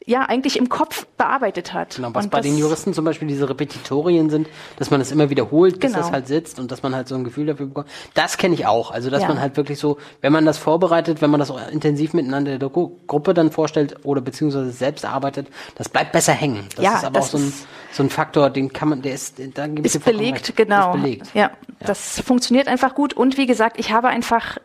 ja 0.06 0.24
eigentlich 0.24 0.57
im 0.57 0.69
Kopf 0.69 1.06
bearbeitet 1.18 1.74
hat. 1.74 1.95
Genau, 1.95 2.09
was 2.13 2.25
und 2.25 2.31
bei 2.31 2.42
den 2.42 2.57
Juristen 2.57 2.94
zum 2.94 3.06
Beispiel 3.06 3.27
diese 3.27 3.48
Repetitorien 3.48 4.30
sind, 4.30 4.48
dass 4.77 4.89
man 4.89 5.00
das 5.00 5.12
immer 5.12 5.30
wiederholt, 5.30 5.80
bis 5.80 5.92
genau. 5.92 6.03
das 6.03 6.12
halt 6.12 6.27
sitzt 6.27 6.59
und 6.59 6.71
dass 6.71 6.83
man 6.83 6.95
halt 6.95 7.07
so 7.07 7.15
ein 7.15 7.24
Gefühl 7.24 7.45
dafür 7.45 7.68
bekommt. 7.68 7.88
Das 8.13 8.38
kenne 8.38 8.56
ich 8.56 8.65
auch. 8.65 8.92
Also 8.92 9.09
dass 9.09 9.21
ja. 9.21 9.27
man 9.27 9.39
halt 9.39 9.57
wirklich 9.57 9.80
so, 9.80 9.98
wenn 10.21 10.33
man 10.33 10.45
das 10.45 10.57
vorbereitet, 10.57 11.21
wenn 11.21 11.30
man 11.30 11.39
das 11.39 11.51
auch 11.51 11.59
intensiv 11.69 12.13
miteinander 12.13 12.57
der 12.57 12.69
Gruppe 12.69 13.33
dann 13.33 13.51
vorstellt 13.51 13.98
oder 14.03 14.21
beziehungsweise 14.21 14.71
selbst 14.71 15.06
arbeitet, 15.06 15.48
das 15.75 15.89
bleibt 15.89 16.12
besser 16.12 16.33
hängen. 16.33 16.68
Das 16.75 16.83
ja, 16.83 16.97
ist 16.97 17.06
aber 17.06 17.19
auch 17.19 17.25
so 17.25 17.38
ein, 17.38 17.54
so 17.92 18.04
ein 18.04 18.09
Faktor, 18.09 18.50
den 18.50 18.74
kann 18.74 18.89
man, 18.89 19.01
der 19.01 19.13
ist, 19.13 19.39
da 19.54 19.68
gibt 19.68 19.86
es 19.86 20.00
belegt, 20.00 20.56
genau. 20.56 20.95
Ist 20.95 21.01
belegt. 21.01 21.27
Ja, 21.33 21.42
ja, 21.42 21.51
das 21.80 22.19
funktioniert 22.21 22.68
einfach 22.68 22.95
gut. 22.95 23.13
Und 23.13 23.38
wie 23.38 23.45
gesagt, 23.45 23.80
ich 23.80 23.92
habe 23.92 24.07
einfach 24.07 24.57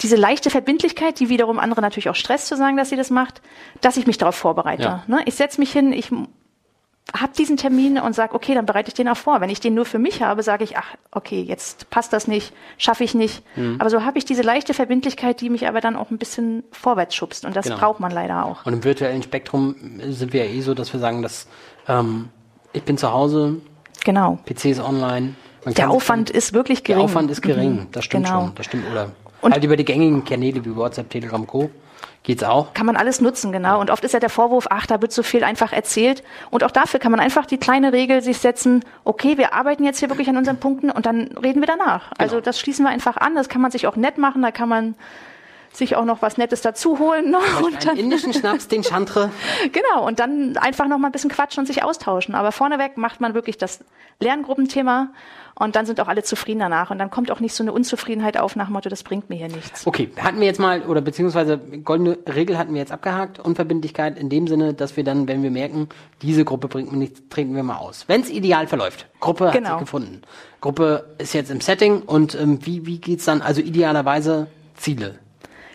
diese 0.00 0.16
leichte 0.16 0.50
Verbindlichkeit, 0.50 1.18
die 1.18 1.28
wiederum 1.28 1.58
andere 1.58 1.80
natürlich 1.80 2.08
auch 2.08 2.14
Stress 2.14 2.46
zu 2.46 2.56
sagen, 2.56 2.76
dass 2.76 2.90
sie 2.90 2.96
das 2.96 3.10
macht, 3.10 3.42
dass 3.80 3.96
ich 3.96 4.06
mich 4.06 4.18
darauf 4.18 4.36
vorbereite. 4.36 4.82
Ja. 4.82 5.04
Ne? 5.06 5.20
Ich 5.24 5.34
setze 5.34 5.60
mich 5.60 5.72
hin, 5.72 5.92
ich 5.92 6.10
habe 7.16 7.32
diesen 7.36 7.56
Termin 7.56 7.98
und 7.98 8.14
sage, 8.14 8.34
okay, 8.34 8.54
dann 8.54 8.66
bereite 8.66 8.88
ich 8.88 8.94
den 8.94 9.08
auch 9.08 9.16
vor. 9.16 9.40
Wenn 9.40 9.50
ich 9.50 9.60
den 9.60 9.74
nur 9.74 9.86
für 9.86 9.98
mich 9.98 10.22
habe, 10.22 10.42
sage 10.42 10.62
ich, 10.64 10.76
ach, 10.76 10.94
okay, 11.10 11.40
jetzt 11.40 11.88
passt 11.90 12.12
das 12.12 12.28
nicht, 12.28 12.52
schaffe 12.76 13.02
ich 13.02 13.14
nicht. 13.14 13.42
Mhm. 13.56 13.76
Aber 13.78 13.88
so 13.88 14.04
habe 14.04 14.18
ich 14.18 14.24
diese 14.24 14.42
leichte 14.42 14.74
Verbindlichkeit, 14.74 15.40
die 15.40 15.48
mich 15.48 15.66
aber 15.66 15.80
dann 15.80 15.96
auch 15.96 16.10
ein 16.10 16.18
bisschen 16.18 16.64
vorwärts 16.70 17.14
schubst. 17.14 17.44
Und 17.46 17.56
das 17.56 17.64
genau. 17.64 17.78
braucht 17.78 18.00
man 18.00 18.12
leider 18.12 18.44
auch. 18.44 18.66
Und 18.66 18.74
im 18.74 18.84
virtuellen 18.84 19.22
Spektrum 19.22 19.74
sind 20.08 20.32
wir 20.32 20.44
ja 20.44 20.50
eh 20.50 20.60
so, 20.60 20.74
dass 20.74 20.92
wir 20.92 21.00
sagen, 21.00 21.22
dass 21.22 21.48
ähm, 21.88 22.28
ich 22.72 22.82
bin 22.82 22.98
zu 22.98 23.10
Hause, 23.10 23.56
genau. 24.04 24.38
PC 24.46 24.66
ist 24.66 24.80
online. 24.80 25.34
der 25.64 25.90
Aufwand 25.90 26.28
ist 26.28 26.52
wirklich 26.52 26.84
gering. 26.84 26.98
Der 26.98 27.04
Aufwand 27.04 27.30
ist 27.30 27.40
gering, 27.40 27.72
mhm. 27.72 27.86
das 27.90 28.04
stimmt 28.04 28.26
genau. 28.26 28.42
schon. 28.42 28.54
Das 28.54 28.66
stimmt, 28.66 28.84
oder? 28.90 29.10
Und 29.40 29.52
halt 29.52 29.64
über 29.64 29.76
die 29.76 29.84
gängigen 29.84 30.24
Kanäle 30.24 30.64
wie 30.64 30.74
WhatsApp, 30.74 31.10
Telegram, 31.10 31.46
Co. 31.46 31.70
Geht's 32.22 32.42
auch? 32.42 32.74
Kann 32.74 32.84
man 32.84 32.96
alles 32.96 33.20
nutzen, 33.20 33.52
genau. 33.52 33.80
Und 33.80 33.90
oft 33.90 34.04
ist 34.04 34.12
ja 34.12 34.20
der 34.20 34.28
Vorwurf, 34.28 34.66
ach, 34.70 34.86
da 34.86 35.00
wird 35.00 35.12
so 35.12 35.22
viel 35.22 35.44
einfach 35.44 35.72
erzählt. 35.72 36.22
Und 36.50 36.64
auch 36.64 36.70
dafür 36.70 37.00
kann 37.00 37.10
man 37.10 37.20
einfach 37.20 37.46
die 37.46 37.58
kleine 37.58 37.92
Regel 37.92 38.22
sich 38.22 38.38
setzen, 38.38 38.84
okay, 39.04 39.38
wir 39.38 39.54
arbeiten 39.54 39.84
jetzt 39.84 40.00
hier 40.00 40.10
wirklich 40.10 40.28
an 40.28 40.36
unseren 40.36 40.58
Punkten 40.58 40.90
und 40.90 41.06
dann 41.06 41.28
reden 41.42 41.60
wir 41.60 41.66
danach. 41.66 42.10
Genau. 42.10 42.18
Also 42.18 42.40
das 42.40 42.60
schließen 42.60 42.84
wir 42.84 42.90
einfach 42.90 43.16
an. 43.16 43.34
Das 43.34 43.48
kann 43.48 43.62
man 43.62 43.70
sich 43.70 43.86
auch 43.86 43.96
nett 43.96 44.18
machen, 44.18 44.42
da 44.42 44.50
kann 44.50 44.68
man 44.68 44.94
sich 45.72 45.96
auch 45.96 46.04
noch 46.04 46.22
was 46.22 46.38
Nettes 46.38 46.62
dazu 46.62 46.98
holen. 46.98 47.30
Ne? 47.30 47.38
Und 47.62 47.88
einen 47.88 47.98
indischen 47.98 48.32
Schnaps, 48.32 48.68
den 48.68 48.84
Chantre. 48.84 49.30
genau, 49.72 50.06
und 50.06 50.18
dann 50.18 50.56
einfach 50.56 50.86
noch 50.88 50.98
mal 50.98 51.08
ein 51.08 51.12
bisschen 51.12 51.30
quatschen 51.30 51.60
und 51.60 51.66
sich 51.66 51.82
austauschen. 51.82 52.34
Aber 52.34 52.52
vorneweg 52.52 52.96
macht 52.96 53.20
man 53.20 53.34
wirklich 53.34 53.58
das 53.58 53.80
Lerngruppenthema 54.20 55.10
und 55.54 55.74
dann 55.74 55.86
sind 55.86 56.00
auch 56.00 56.08
alle 56.08 56.22
zufrieden 56.22 56.60
danach. 56.60 56.90
Und 56.90 56.98
dann 56.98 57.10
kommt 57.10 57.30
auch 57.30 57.40
nicht 57.40 57.54
so 57.54 57.64
eine 57.64 57.72
Unzufriedenheit 57.72 58.38
auf 58.38 58.56
nach 58.56 58.66
dem 58.66 58.74
Motto, 58.74 58.88
das 58.88 59.02
bringt 59.02 59.28
mir 59.28 59.36
hier 59.36 59.48
nichts. 59.48 59.86
Okay, 59.86 60.10
hatten 60.20 60.38
wir 60.38 60.46
jetzt 60.46 60.60
mal, 60.60 60.82
oder 60.82 61.00
beziehungsweise 61.00 61.58
goldene 61.58 62.18
Regel 62.32 62.58
hatten 62.58 62.74
wir 62.74 62.80
jetzt 62.80 62.92
abgehakt. 62.92 63.40
Unverbindlichkeit 63.40 64.18
in 64.18 64.28
dem 64.28 64.46
Sinne, 64.46 64.74
dass 64.74 64.96
wir 64.96 65.04
dann, 65.04 65.26
wenn 65.26 65.42
wir 65.42 65.50
merken, 65.50 65.88
diese 66.22 66.44
Gruppe 66.44 66.68
bringt 66.68 66.92
mir 66.92 66.98
nichts, 66.98 67.22
treten 67.28 67.54
wir 67.56 67.62
mal 67.62 67.78
aus. 67.78 68.04
Wenn 68.06 68.20
es 68.20 68.30
ideal 68.30 68.68
verläuft. 68.68 69.06
Gruppe 69.20 69.50
genau. 69.52 69.70
hat 69.70 69.78
sich 69.78 69.86
gefunden. 69.86 70.22
Gruppe 70.60 71.14
ist 71.18 71.34
jetzt 71.34 71.50
im 71.50 71.60
Setting 71.60 72.02
und 72.02 72.34
ähm, 72.34 72.64
wie, 72.64 72.86
wie 72.86 72.98
geht's 72.98 73.24
dann? 73.24 73.42
Also 73.42 73.60
idealerweise 73.60 74.46
Ziele. 74.76 75.18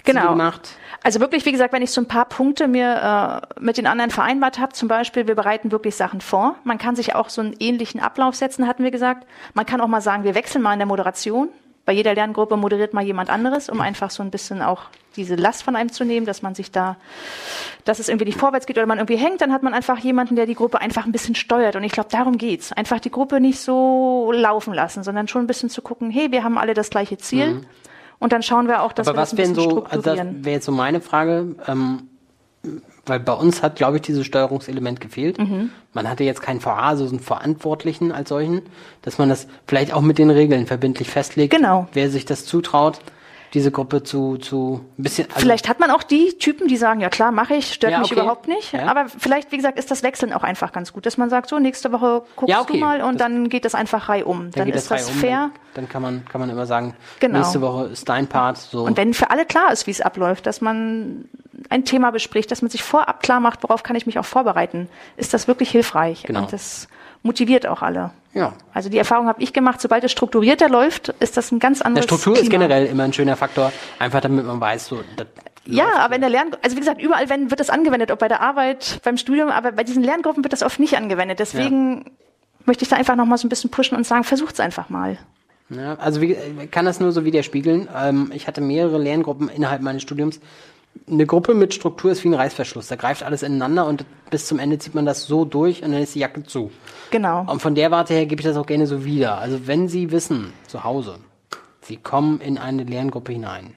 Genau. 0.03 0.31
Gemacht. 0.31 0.77
Also 1.03 1.19
wirklich, 1.19 1.45
wie 1.45 1.51
gesagt, 1.51 1.73
wenn 1.73 1.81
ich 1.81 1.91
so 1.91 2.01
ein 2.01 2.07
paar 2.07 2.25
Punkte 2.25 2.67
mir 2.67 3.41
äh, 3.57 3.61
mit 3.61 3.77
den 3.77 3.87
anderen 3.87 4.09
vereinbart 4.09 4.59
habe, 4.59 4.73
zum 4.73 4.87
Beispiel, 4.87 5.27
wir 5.27 5.35
bereiten 5.35 5.71
wirklich 5.71 5.95
Sachen 5.95 6.21
vor. 6.21 6.55
Man 6.63 6.77
kann 6.77 6.95
sich 6.95 7.13
auch 7.13 7.29
so 7.29 7.41
einen 7.41 7.55
ähnlichen 7.59 7.99
Ablauf 7.99 8.35
setzen, 8.35 8.67
hatten 8.67 8.83
wir 8.83 8.91
gesagt. 8.91 9.27
Man 9.53 9.65
kann 9.65 9.81
auch 9.81 9.87
mal 9.87 10.01
sagen, 10.01 10.23
wir 10.23 10.35
wechseln 10.35 10.61
mal 10.61 10.73
in 10.73 10.79
der 10.79 10.85
Moderation. 10.85 11.49
Bei 11.85 11.91
jeder 11.91 12.15
Lerngruppe 12.15 12.55
moderiert 12.55 12.93
mal 12.93 13.03
jemand 13.03 13.29
anderes, 13.29 13.69
um 13.69 13.81
einfach 13.81 14.09
so 14.09 14.23
ein 14.23 14.31
bisschen 14.31 14.61
auch 14.61 14.83
diese 15.17 15.35
Last 15.35 15.63
von 15.63 15.75
einem 15.75 15.91
zu 15.91 16.05
nehmen, 16.05 16.25
dass 16.25 16.41
man 16.41 16.55
sich 16.55 16.71
da, 16.71 16.95
dass 17.83 17.99
es 17.99 18.07
irgendwie 18.07 18.25
nicht 18.25 18.39
vorwärts 18.39 18.65
geht 18.65 18.77
oder 18.77 18.87
man 18.87 18.99
irgendwie 18.99 19.17
hängt, 19.17 19.41
dann 19.41 19.51
hat 19.51 19.63
man 19.63 19.73
einfach 19.73 19.99
jemanden, 19.99 20.37
der 20.37 20.45
die 20.45 20.55
Gruppe 20.55 20.79
einfach 20.79 21.05
ein 21.05 21.11
bisschen 21.11 21.35
steuert. 21.35 21.75
Und 21.75 21.83
ich 21.83 21.91
glaube, 21.91 22.09
darum 22.09 22.37
geht's. 22.37 22.71
Einfach 22.71 23.01
die 23.01 23.11
Gruppe 23.11 23.41
nicht 23.41 23.59
so 23.59 24.31
laufen 24.33 24.73
lassen, 24.73 25.03
sondern 25.03 25.27
schon 25.27 25.43
ein 25.43 25.47
bisschen 25.47 25.69
zu 25.69 25.81
gucken, 25.81 26.09
hey, 26.09 26.31
wir 26.31 26.45
haben 26.45 26.57
alle 26.57 26.73
das 26.73 26.89
gleiche 26.89 27.17
Ziel. 27.17 27.55
Mhm. 27.55 27.65
Und 28.23 28.31
dann 28.31 28.41
schauen 28.41 28.69
wir 28.69 28.83
auch, 28.83 28.93
dass 28.93 29.09
Aber 29.09 29.17
wir 29.17 29.21
was 29.21 29.31
das 29.31 29.49
ein 29.49 29.53
so, 29.53 29.83
also 29.83 30.01
das 30.01 30.17
wäre 30.17 30.55
jetzt 30.55 30.65
so 30.65 30.71
meine 30.71 31.01
Frage, 31.01 31.57
ähm, 31.67 32.03
weil 33.05 33.19
bei 33.19 33.33
uns 33.33 33.61
hat, 33.61 33.75
glaube 33.75 33.97
ich, 33.97 34.03
dieses 34.03 34.25
Steuerungselement 34.25 35.01
gefehlt. 35.01 35.37
Mhm. 35.39 35.71
Man 35.91 36.09
hatte 36.09 36.23
jetzt 36.23 36.41
keinen 36.41 36.63
VA, 36.63 36.87
also 36.87 37.05
einen 37.05 37.19
Verantwortlichen 37.19 38.13
als 38.13 38.29
solchen, 38.29 38.61
dass 39.01 39.17
man 39.17 39.27
das 39.27 39.47
vielleicht 39.67 39.93
auch 39.93 39.99
mit 39.99 40.19
den 40.19 40.29
Regeln 40.29 40.67
verbindlich 40.67 41.09
festlegt, 41.09 41.53
genau. 41.53 41.89
wer 41.91 42.09
sich 42.09 42.23
das 42.23 42.45
zutraut 42.45 43.01
diese 43.53 43.71
Gruppe 43.71 44.03
zu, 44.03 44.37
zu 44.37 44.83
ein 44.97 45.03
bisschen. 45.03 45.27
Also 45.29 45.41
vielleicht 45.41 45.69
hat 45.69 45.79
man 45.79 45.91
auch 45.91 46.03
die 46.03 46.37
Typen, 46.39 46.67
die 46.67 46.77
sagen, 46.77 47.01
ja 47.01 47.09
klar, 47.09 47.31
mache 47.31 47.55
ich, 47.55 47.71
stört 47.71 47.91
ja, 47.91 47.99
mich 47.99 48.11
okay. 48.11 48.19
überhaupt 48.19 48.47
nicht. 48.47 48.73
Ja. 48.73 48.87
Aber 48.87 49.07
vielleicht, 49.07 49.51
wie 49.51 49.57
gesagt, 49.57 49.77
ist 49.77 49.91
das 49.91 50.01
Wechseln 50.01 50.33
auch 50.33 50.43
einfach 50.43 50.71
ganz 50.71 50.91
gut, 50.91 51.05
dass 51.05 51.17
man 51.17 51.29
sagt, 51.29 51.49
so 51.49 51.59
nächste 51.59 51.91
Woche 51.91 52.23
guckst 52.35 52.49
ja, 52.49 52.61
okay. 52.61 52.73
du 52.73 52.79
mal 52.79 53.01
und 53.01 53.19
das, 53.19 53.27
dann 53.27 53.49
geht 53.49 53.65
das 53.65 53.75
einfach 53.75 54.09
reihum. 54.09 54.49
Dann, 54.51 54.67
dann 54.67 54.69
ist 54.69 54.89
das, 54.89 55.07
das 55.07 55.15
fair. 55.15 55.43
Um, 55.43 55.51
dann, 55.51 55.61
dann, 55.75 55.89
kann 55.89 56.01
man 56.01 56.25
kann 56.25 56.41
man 56.41 56.49
immer 56.49 56.65
sagen, 56.65 56.95
genau. 57.19 57.39
nächste 57.39 57.61
Woche 57.61 57.85
ist 57.85 58.09
dein 58.09 58.27
Part. 58.27 58.57
So. 58.57 58.83
Und 58.83 58.97
wenn 58.97 59.13
für 59.13 59.29
alle 59.29 59.45
klar 59.45 59.71
ist, 59.71 59.85
wie 59.85 59.91
es 59.91 60.01
abläuft, 60.01 60.47
dass 60.47 60.59
man 60.61 61.25
ein 61.69 61.85
Thema 61.85 62.11
bespricht, 62.11 62.51
dass 62.51 62.61
man 62.61 62.71
sich 62.71 62.83
vorab 62.83 63.21
klar 63.21 63.39
macht, 63.39 63.63
worauf 63.63 63.83
kann 63.83 63.95
ich 63.95 64.05
mich 64.05 64.19
auch 64.19 64.25
vorbereiten, 64.25 64.89
ist 65.17 65.33
das 65.33 65.47
wirklich 65.47 65.69
hilfreich. 65.69 66.23
Genau. 66.23 66.41
Und 66.41 66.53
das 66.53 66.87
motiviert 67.21 67.67
auch 67.67 67.81
alle. 67.81 68.11
Ja. 68.33 68.53
Also 68.73 68.89
die 68.89 68.97
Erfahrung 68.97 69.27
habe 69.27 69.41
ich 69.41 69.53
gemacht, 69.53 69.79
sobald 69.79 70.03
es 70.03 70.11
strukturierter 70.11 70.69
läuft, 70.69 71.09
ist 71.19 71.37
das 71.37 71.51
ein 71.51 71.59
ganz 71.59 71.81
anderes 71.81 72.07
Der 72.07 72.15
Struktur 72.15 72.33
Klima. 72.33 72.45
ist 72.45 72.51
generell 72.51 72.85
immer 72.87 73.03
ein 73.03 73.13
schöner 73.13 73.35
Faktor, 73.35 73.71
einfach 73.99 74.21
damit 74.21 74.45
man 74.45 74.59
weiß, 74.59 74.87
so 74.87 74.99
ja, 75.65 75.97
aber 75.99 76.15
in 76.15 76.21
der 76.21 76.29
Lern, 76.29 76.51
also 76.61 76.75
wie 76.75 76.81
gesagt, 76.81 77.01
überall 77.01 77.29
wenn, 77.29 77.49
wird 77.49 77.59
das 77.59 77.69
angewendet, 77.69 78.11
ob 78.11 78.19
bei 78.19 78.27
der 78.27 78.41
Arbeit, 78.41 78.99
beim 79.03 79.17
Studium, 79.17 79.49
aber 79.49 79.71
bei 79.71 79.83
diesen 79.83 80.03
Lerngruppen 80.03 80.43
wird 80.43 80.51
das 80.51 80.61
oft 80.61 80.79
nicht 80.79 80.97
angewendet. 80.97 81.39
Deswegen 81.39 81.99
ja. 81.99 82.11
möchte 82.65 82.83
ich 82.83 82.89
da 82.89 82.97
einfach 82.97 83.15
nochmal 83.15 83.37
so 83.37 83.47
ein 83.47 83.49
bisschen 83.49 83.69
pushen 83.69 83.95
und 83.95 84.05
sagen, 84.05 84.25
versucht 84.25 84.55
es 84.55 84.59
einfach 84.59 84.89
mal. 84.89 85.17
Ja, 85.69 85.95
also 85.95 86.19
wie, 86.19 86.35
kann 86.69 86.85
das 86.85 86.99
nur 86.99 87.13
so 87.13 87.23
widerspiegeln. 87.23 87.87
Ähm, 87.95 88.31
ich 88.33 88.47
hatte 88.47 88.59
mehrere 88.59 88.97
Lerngruppen 88.97 89.47
innerhalb 89.47 89.81
meines 89.81 90.01
Studiums, 90.01 90.41
eine 91.09 91.25
Gruppe 91.25 91.53
mit 91.53 91.73
Struktur 91.73 92.11
ist 92.11 92.23
wie 92.23 92.29
ein 92.29 92.33
Reißverschluss. 92.33 92.87
Da 92.87 92.95
greift 92.95 93.23
alles 93.23 93.43
ineinander 93.43 93.85
und 93.85 94.05
bis 94.29 94.47
zum 94.47 94.59
Ende 94.59 94.79
zieht 94.79 94.95
man 94.95 95.05
das 95.05 95.25
so 95.25 95.45
durch 95.45 95.83
und 95.83 95.91
dann 95.91 96.01
ist 96.01 96.15
die 96.15 96.19
Jacke 96.19 96.43
zu. 96.43 96.71
Genau. 97.11 97.45
Und 97.49 97.61
von 97.61 97.75
der 97.75 97.91
Warte 97.91 98.13
her 98.13 98.25
gebe 98.25 98.41
ich 98.41 98.47
das 98.47 98.57
auch 98.57 98.65
gerne 98.65 98.87
so 98.87 99.05
wieder. 99.05 99.37
Also 99.37 99.67
wenn 99.67 99.87
Sie 99.87 100.11
wissen, 100.11 100.53
zu 100.67 100.83
Hause, 100.83 101.15
Sie 101.81 101.97
kommen 101.97 102.39
in 102.39 102.57
eine 102.57 102.83
Lerngruppe 102.83 103.33
hinein. 103.33 103.75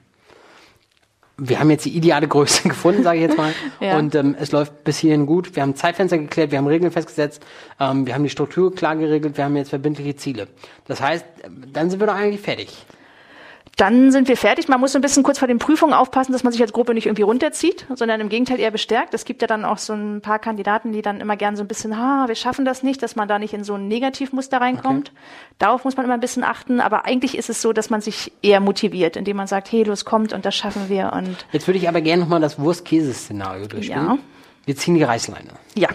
Wir 1.39 1.59
haben 1.59 1.69
jetzt 1.69 1.85
die 1.85 1.95
ideale 1.95 2.27
Größe 2.27 2.63
gefunden, 2.69 3.03
sage 3.03 3.17
ich 3.17 3.23
jetzt 3.23 3.37
mal. 3.37 3.53
ja. 3.79 3.97
Und 3.97 4.15
ähm, 4.15 4.35
es 4.39 4.51
läuft 4.51 4.83
bis 4.83 4.97
hierhin 4.97 5.25
gut. 5.25 5.55
Wir 5.55 5.63
haben 5.63 5.75
Zeitfenster 5.75 6.17
geklärt, 6.17 6.51
wir 6.51 6.57
haben 6.57 6.67
Regeln 6.67 6.91
festgesetzt, 6.91 7.43
ähm, 7.79 8.07
wir 8.07 8.15
haben 8.15 8.23
die 8.23 8.29
Struktur 8.29 8.73
klar 8.73 8.95
geregelt, 8.95 9.37
wir 9.37 9.43
haben 9.43 9.55
jetzt 9.55 9.69
verbindliche 9.69 10.15
Ziele. 10.15 10.47
Das 10.85 11.01
heißt, 11.01 11.25
dann 11.73 11.89
sind 11.89 11.99
wir 11.99 12.07
doch 12.07 12.15
eigentlich 12.15 12.41
fertig 12.41 12.85
dann 13.77 14.11
sind 14.11 14.27
wir 14.27 14.37
fertig. 14.37 14.67
Man 14.67 14.79
muss 14.79 14.91
so 14.93 14.97
ein 14.97 15.03
bisschen 15.03 15.21
kurz 15.21 15.37
vor 15.37 15.47
den 15.47 15.59
Prüfungen 15.59 15.93
aufpassen, 15.93 16.31
dass 16.31 16.43
man 16.43 16.51
sich 16.51 16.61
als 16.63 16.73
Gruppe 16.73 16.95
nicht 16.95 17.05
irgendwie 17.05 17.21
runterzieht, 17.21 17.85
sondern 17.93 18.19
im 18.19 18.27
Gegenteil 18.27 18.59
eher 18.59 18.71
bestärkt. 18.71 19.13
Es 19.13 19.23
gibt 19.23 19.43
ja 19.43 19.47
dann 19.47 19.65
auch 19.65 19.77
so 19.77 19.93
ein 19.93 20.19
paar 20.21 20.39
Kandidaten, 20.39 20.93
die 20.93 21.03
dann 21.03 21.21
immer 21.21 21.37
gern 21.37 21.55
so 21.55 21.63
ein 21.63 21.67
bisschen, 21.67 21.95
ha, 21.95 22.27
wir 22.27 22.33
schaffen 22.33 22.65
das 22.65 22.81
nicht, 22.81 23.03
dass 23.03 23.15
man 23.15 23.27
da 23.27 23.37
nicht 23.37 23.53
in 23.53 23.63
so 23.63 23.75
ein 23.75 23.87
Negativmuster 23.87 24.59
reinkommt. 24.59 25.11
Okay. 25.11 25.19
Darauf 25.59 25.83
muss 25.85 25.95
man 25.95 26.07
immer 26.07 26.15
ein 26.15 26.19
bisschen 26.19 26.43
achten. 26.43 26.81
Aber 26.81 27.05
eigentlich 27.05 27.37
ist 27.37 27.51
es 27.51 27.61
so, 27.61 27.71
dass 27.71 27.91
man 27.91 28.01
sich 28.01 28.33
eher 28.41 28.61
motiviert, 28.61 29.15
indem 29.15 29.37
man 29.37 29.45
sagt, 29.45 29.71
hey, 29.71 29.83
los, 29.83 30.05
kommt 30.05 30.33
und 30.33 30.43
das 30.43 30.55
schaffen 30.55 30.89
wir. 30.89 31.13
Und 31.13 31.45
Jetzt 31.51 31.67
würde 31.67 31.77
ich 31.77 31.87
aber 31.87 32.01
gerne 32.01 32.23
nochmal 32.23 32.41
das 32.41 32.57
Wurst-Käse-Szenario 32.57 33.67
durchspielen. 33.67 34.05
Ja. 34.05 34.17
Wir 34.65 34.75
ziehen 34.75 34.95
die 34.95 35.03
Reißleine. 35.03 35.51
Ja. 35.75 35.89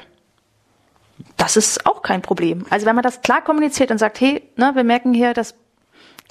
Das 1.36 1.56
ist 1.56 1.84
auch 1.84 2.02
kein 2.02 2.22
Problem. 2.22 2.64
Also 2.70 2.86
wenn 2.86 2.94
man 2.94 3.02
das 3.02 3.22
klar 3.22 3.42
kommuniziert 3.42 3.90
und 3.90 3.98
sagt, 3.98 4.20
hey, 4.20 4.48
ne, 4.56 4.70
wir 4.74 4.84
merken 4.84 5.12
hier, 5.12 5.34
das 5.34 5.56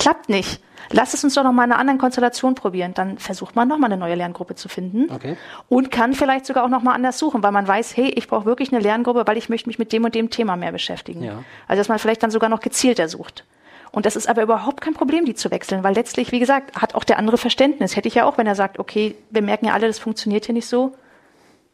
klappt 0.01 0.29
nicht 0.29 0.61
lass 0.93 1.13
es 1.13 1.23
uns 1.23 1.33
doch 1.35 1.43
noch 1.43 1.51
mal 1.51 1.65
in 1.65 1.71
einer 1.71 1.79
anderen 1.79 1.99
Konstellation 1.99 2.55
probieren. 2.55 2.93
Dann 2.93 3.17
versucht 3.17 3.55
man 3.55 3.67
noch 3.67 3.77
mal 3.77 3.87
eine 3.87 3.97
neue 3.97 4.15
Lerngruppe 4.15 4.55
zu 4.55 4.69
finden 4.69 5.11
okay. 5.11 5.37
und 5.69 5.91
kann 5.91 6.13
vielleicht 6.13 6.45
sogar 6.45 6.63
auch 6.63 6.69
noch 6.69 6.81
mal 6.81 6.93
anders 6.93 7.17
suchen, 7.17 7.43
weil 7.43 7.51
man 7.51 7.67
weiß, 7.67 7.95
hey, 7.97 8.09
ich 8.09 8.27
brauche 8.27 8.45
wirklich 8.45 8.71
eine 8.71 8.81
Lerngruppe, 8.81 9.23
weil 9.25 9.37
ich 9.37 9.49
möchte 9.49 9.69
mich 9.69 9.79
mit 9.79 9.91
dem 9.93 10.03
und 10.03 10.15
dem 10.15 10.29
Thema 10.29 10.55
mehr 10.55 10.71
beschäftigen. 10.71 11.23
Ja. 11.23 11.43
Also 11.67 11.79
dass 11.79 11.89
man 11.89 11.99
vielleicht 11.99 12.23
dann 12.23 12.31
sogar 12.31 12.49
noch 12.49 12.59
gezielter 12.59 13.07
sucht. 13.07 13.45
Und 13.91 14.05
das 14.05 14.15
ist 14.15 14.29
aber 14.29 14.41
überhaupt 14.41 14.79
kein 14.79 14.93
Problem, 14.93 15.25
die 15.25 15.35
zu 15.35 15.51
wechseln, 15.51 15.83
weil 15.83 15.93
letztlich, 15.93 16.31
wie 16.31 16.39
gesagt, 16.39 16.81
hat 16.81 16.95
auch 16.95 17.03
der 17.03 17.17
andere 17.17 17.37
Verständnis. 17.37 17.97
Hätte 17.97 18.07
ich 18.07 18.15
ja 18.15 18.25
auch, 18.25 18.37
wenn 18.37 18.47
er 18.47 18.55
sagt, 18.55 18.79
okay, 18.79 19.15
wir 19.29 19.41
merken 19.41 19.65
ja 19.65 19.73
alle, 19.73 19.87
das 19.87 19.99
funktioniert 19.99 20.45
hier 20.45 20.53
nicht 20.53 20.67
so, 20.67 20.93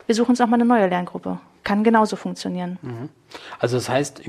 wir 0.07 0.15
suchen 0.15 0.31
uns 0.31 0.39
noch 0.39 0.47
mal 0.47 0.55
eine 0.55 0.65
neue 0.65 0.87
Lerngruppe 0.87 1.37
kann 1.67 1.83
genauso 1.83 2.15
funktionieren. 2.15 2.79
Mhm. 2.81 3.09
Also 3.59 3.75
das 3.75 3.89
heißt, 3.89 4.21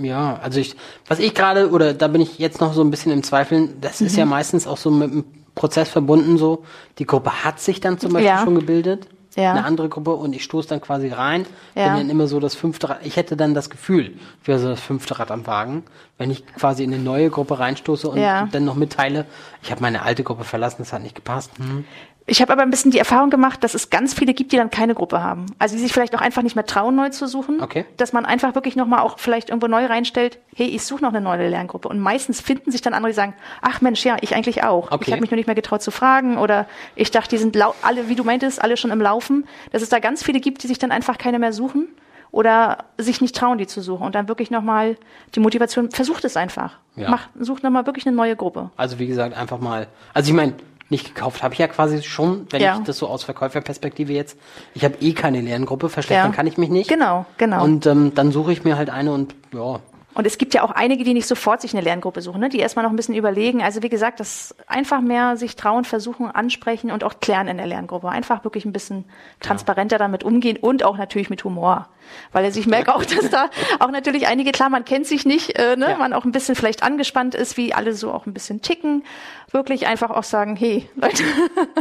ja, 0.00 0.38
also 0.40 0.60
ich, 0.60 0.76
was 1.08 1.18
ich 1.18 1.34
gerade, 1.34 1.70
oder 1.70 1.92
da 1.92 2.06
bin 2.06 2.20
ich 2.20 2.38
jetzt 2.38 2.60
noch 2.60 2.72
so 2.72 2.82
ein 2.82 2.90
bisschen 2.92 3.10
im 3.10 3.24
Zweifeln, 3.24 3.80
das 3.80 4.00
mhm. 4.00 4.06
ist 4.06 4.16
ja 4.16 4.24
mhm. 4.24 4.30
meistens 4.30 4.68
auch 4.68 4.76
so 4.76 4.92
mit 4.92 5.10
einem 5.10 5.24
Prozess 5.56 5.88
verbunden 5.88 6.38
so, 6.38 6.62
die 7.00 7.04
Gruppe 7.04 7.42
hat 7.42 7.58
sich 7.58 7.80
dann 7.80 7.98
zum 7.98 8.12
Beispiel 8.12 8.28
ja. 8.28 8.44
schon 8.44 8.54
gebildet, 8.54 9.08
ja. 9.34 9.50
eine 9.50 9.64
andere 9.64 9.88
Gruppe 9.88 10.12
und 10.12 10.32
ich 10.32 10.44
stoße 10.44 10.68
dann 10.68 10.80
quasi 10.80 11.08
rein, 11.08 11.46
ja. 11.74 11.88
bin 11.88 11.96
dann 11.96 12.10
immer 12.10 12.28
so 12.28 12.38
das 12.38 12.54
fünfte 12.54 12.90
Rad, 12.90 13.00
ich 13.02 13.16
hätte 13.16 13.36
dann 13.36 13.54
das 13.54 13.70
Gefühl, 13.70 14.14
ich 14.40 14.46
wäre 14.46 14.60
so 14.60 14.68
das 14.68 14.80
fünfte 14.80 15.18
Rad 15.18 15.32
am 15.32 15.48
Wagen, 15.48 15.82
wenn 16.16 16.30
ich 16.30 16.46
quasi 16.46 16.84
in 16.84 16.94
eine 16.94 17.02
neue 17.02 17.28
Gruppe 17.28 17.58
reinstoße 17.58 18.08
und 18.08 18.18
ja. 18.18 18.46
dann 18.52 18.64
noch 18.64 18.76
mitteile, 18.76 19.26
ich 19.64 19.72
habe 19.72 19.80
meine 19.80 20.02
alte 20.02 20.22
Gruppe 20.22 20.44
verlassen, 20.44 20.76
das 20.78 20.92
hat 20.92 21.02
nicht 21.02 21.16
gepasst. 21.16 21.50
Hm. 21.58 21.84
Ich 22.30 22.42
habe 22.42 22.52
aber 22.52 22.60
ein 22.60 22.68
bisschen 22.68 22.90
die 22.90 22.98
Erfahrung 22.98 23.30
gemacht, 23.30 23.64
dass 23.64 23.74
es 23.74 23.88
ganz 23.88 24.12
viele 24.12 24.34
gibt, 24.34 24.52
die 24.52 24.58
dann 24.58 24.70
keine 24.70 24.94
Gruppe 24.94 25.22
haben. 25.22 25.46
Also 25.58 25.76
die 25.76 25.80
sich 25.80 25.92
vielleicht 25.92 26.14
auch 26.14 26.20
einfach 26.20 26.42
nicht 26.42 26.56
mehr 26.56 26.66
trauen, 26.66 26.94
neu 26.94 27.08
zu 27.08 27.26
suchen. 27.26 27.62
Okay. 27.62 27.86
Dass 27.96 28.12
man 28.12 28.26
einfach 28.26 28.54
wirklich 28.54 28.76
nochmal 28.76 29.00
auch 29.00 29.18
vielleicht 29.18 29.48
irgendwo 29.48 29.66
neu 29.66 29.86
reinstellt, 29.86 30.38
hey, 30.54 30.66
ich 30.66 30.84
suche 30.84 31.02
noch 31.02 31.08
eine 31.08 31.22
neue 31.22 31.48
Lerngruppe. 31.48 31.88
Und 31.88 32.00
meistens 32.00 32.42
finden 32.42 32.70
sich 32.70 32.82
dann 32.82 32.92
andere, 32.92 33.12
die 33.12 33.16
sagen, 33.16 33.32
ach 33.62 33.80
Mensch, 33.80 34.04
ja, 34.04 34.18
ich 34.20 34.34
eigentlich 34.34 34.62
auch. 34.62 34.90
Okay. 34.90 35.04
Ich 35.06 35.12
habe 35.12 35.22
mich 35.22 35.30
nur 35.30 35.36
nicht 35.36 35.46
mehr 35.46 35.54
getraut 35.54 35.82
zu 35.82 35.90
fragen 35.90 36.36
oder 36.36 36.66
ich 36.96 37.10
dachte, 37.10 37.30
die 37.30 37.38
sind 37.38 37.56
alle, 37.82 38.10
wie 38.10 38.14
du 38.14 38.24
meintest, 38.24 38.62
alle 38.62 38.76
schon 38.76 38.90
im 38.90 39.00
Laufen. 39.00 39.46
Dass 39.72 39.80
es 39.80 39.88
da 39.88 39.98
ganz 39.98 40.22
viele 40.22 40.40
gibt, 40.40 40.62
die 40.62 40.66
sich 40.66 40.78
dann 40.78 40.90
einfach 40.90 41.16
keine 41.16 41.38
mehr 41.38 41.54
suchen 41.54 41.88
oder 42.30 42.84
sich 42.98 43.22
nicht 43.22 43.36
trauen, 43.36 43.56
die 43.56 43.66
zu 43.66 43.80
suchen. 43.80 44.04
Und 44.04 44.14
dann 44.14 44.28
wirklich 44.28 44.50
nochmal 44.50 44.98
die 45.34 45.40
Motivation, 45.40 45.90
versucht 45.90 46.26
es 46.26 46.36
einfach. 46.36 46.76
Ja. 46.94 47.08
Mach, 47.08 47.28
sucht 47.40 47.62
nochmal 47.62 47.86
wirklich 47.86 48.06
eine 48.06 48.14
neue 48.14 48.36
Gruppe. 48.36 48.70
Also 48.76 48.98
wie 48.98 49.06
gesagt, 49.06 49.34
einfach 49.34 49.60
mal. 49.60 49.86
Also 50.12 50.28
ich 50.28 50.36
meine, 50.36 50.52
nicht 50.90 51.14
gekauft 51.14 51.42
habe 51.42 51.54
ich 51.54 51.60
ja 51.60 51.68
quasi 51.68 52.02
schon, 52.02 52.46
wenn 52.50 52.62
ja. 52.62 52.78
ich 52.78 52.84
das 52.84 52.98
so 52.98 53.08
aus 53.08 53.24
Verkäuferperspektive 53.24 54.12
jetzt, 54.12 54.38
ich 54.74 54.84
habe 54.84 54.96
eh 55.00 55.12
keine 55.12 55.40
Lerngruppe, 55.40 55.88
verschlechtern 55.88 56.30
ja. 56.30 56.36
kann 56.36 56.46
ich 56.46 56.58
mich 56.58 56.70
nicht. 56.70 56.88
Genau, 56.88 57.26
genau. 57.36 57.62
Und 57.62 57.86
ähm, 57.86 58.14
dann 58.14 58.32
suche 58.32 58.52
ich 58.52 58.64
mir 58.64 58.76
halt 58.76 58.90
eine 58.90 59.12
und 59.12 59.34
ja, 59.52 59.80
und 60.18 60.26
es 60.26 60.36
gibt 60.36 60.52
ja 60.52 60.64
auch 60.64 60.72
einige, 60.72 61.04
die 61.04 61.14
nicht 61.14 61.28
sofort 61.28 61.60
sich 61.60 61.74
eine 61.74 61.80
Lerngruppe 61.80 62.22
suchen, 62.22 62.40
ne? 62.40 62.48
die 62.48 62.58
erstmal 62.58 62.84
noch 62.84 62.90
ein 62.90 62.96
bisschen 62.96 63.14
überlegen. 63.14 63.62
Also 63.62 63.84
wie 63.84 63.88
gesagt, 63.88 64.18
das 64.18 64.52
einfach 64.66 65.00
mehr 65.00 65.36
sich 65.36 65.54
trauen, 65.54 65.84
versuchen, 65.84 66.28
ansprechen 66.28 66.90
und 66.90 67.04
auch 67.04 67.20
klären 67.20 67.46
in 67.46 67.56
der 67.56 67.68
Lerngruppe. 67.68 68.08
Einfach 68.08 68.42
wirklich 68.42 68.64
ein 68.64 68.72
bisschen 68.72 69.04
transparenter 69.38 69.94
ja. 69.94 69.98
damit 69.98 70.24
umgehen 70.24 70.56
und 70.56 70.82
auch 70.82 70.98
natürlich 70.98 71.30
mit 71.30 71.44
Humor. 71.44 71.88
Weil 72.32 72.44
also 72.44 72.58
ich 72.58 72.66
merke 72.66 72.96
auch, 72.96 73.04
dass 73.04 73.30
da 73.30 73.48
auch 73.78 73.92
natürlich 73.92 74.26
einige, 74.26 74.50
klar, 74.50 74.70
man 74.70 74.84
kennt 74.84 75.06
sich 75.06 75.24
nicht, 75.24 75.56
äh, 75.56 75.76
ne? 75.76 75.90
Ja. 75.90 75.96
man 75.98 76.12
auch 76.12 76.24
ein 76.24 76.32
bisschen 76.32 76.56
vielleicht 76.56 76.82
angespannt 76.82 77.36
ist, 77.36 77.56
wie 77.56 77.72
alle 77.72 77.92
so 77.92 78.12
auch 78.12 78.26
ein 78.26 78.34
bisschen 78.34 78.60
ticken. 78.60 79.04
Wirklich 79.50 79.86
einfach 79.86 80.10
auch 80.10 80.24
sagen, 80.24 80.56
hey, 80.56 80.88
Leute, 80.94 81.22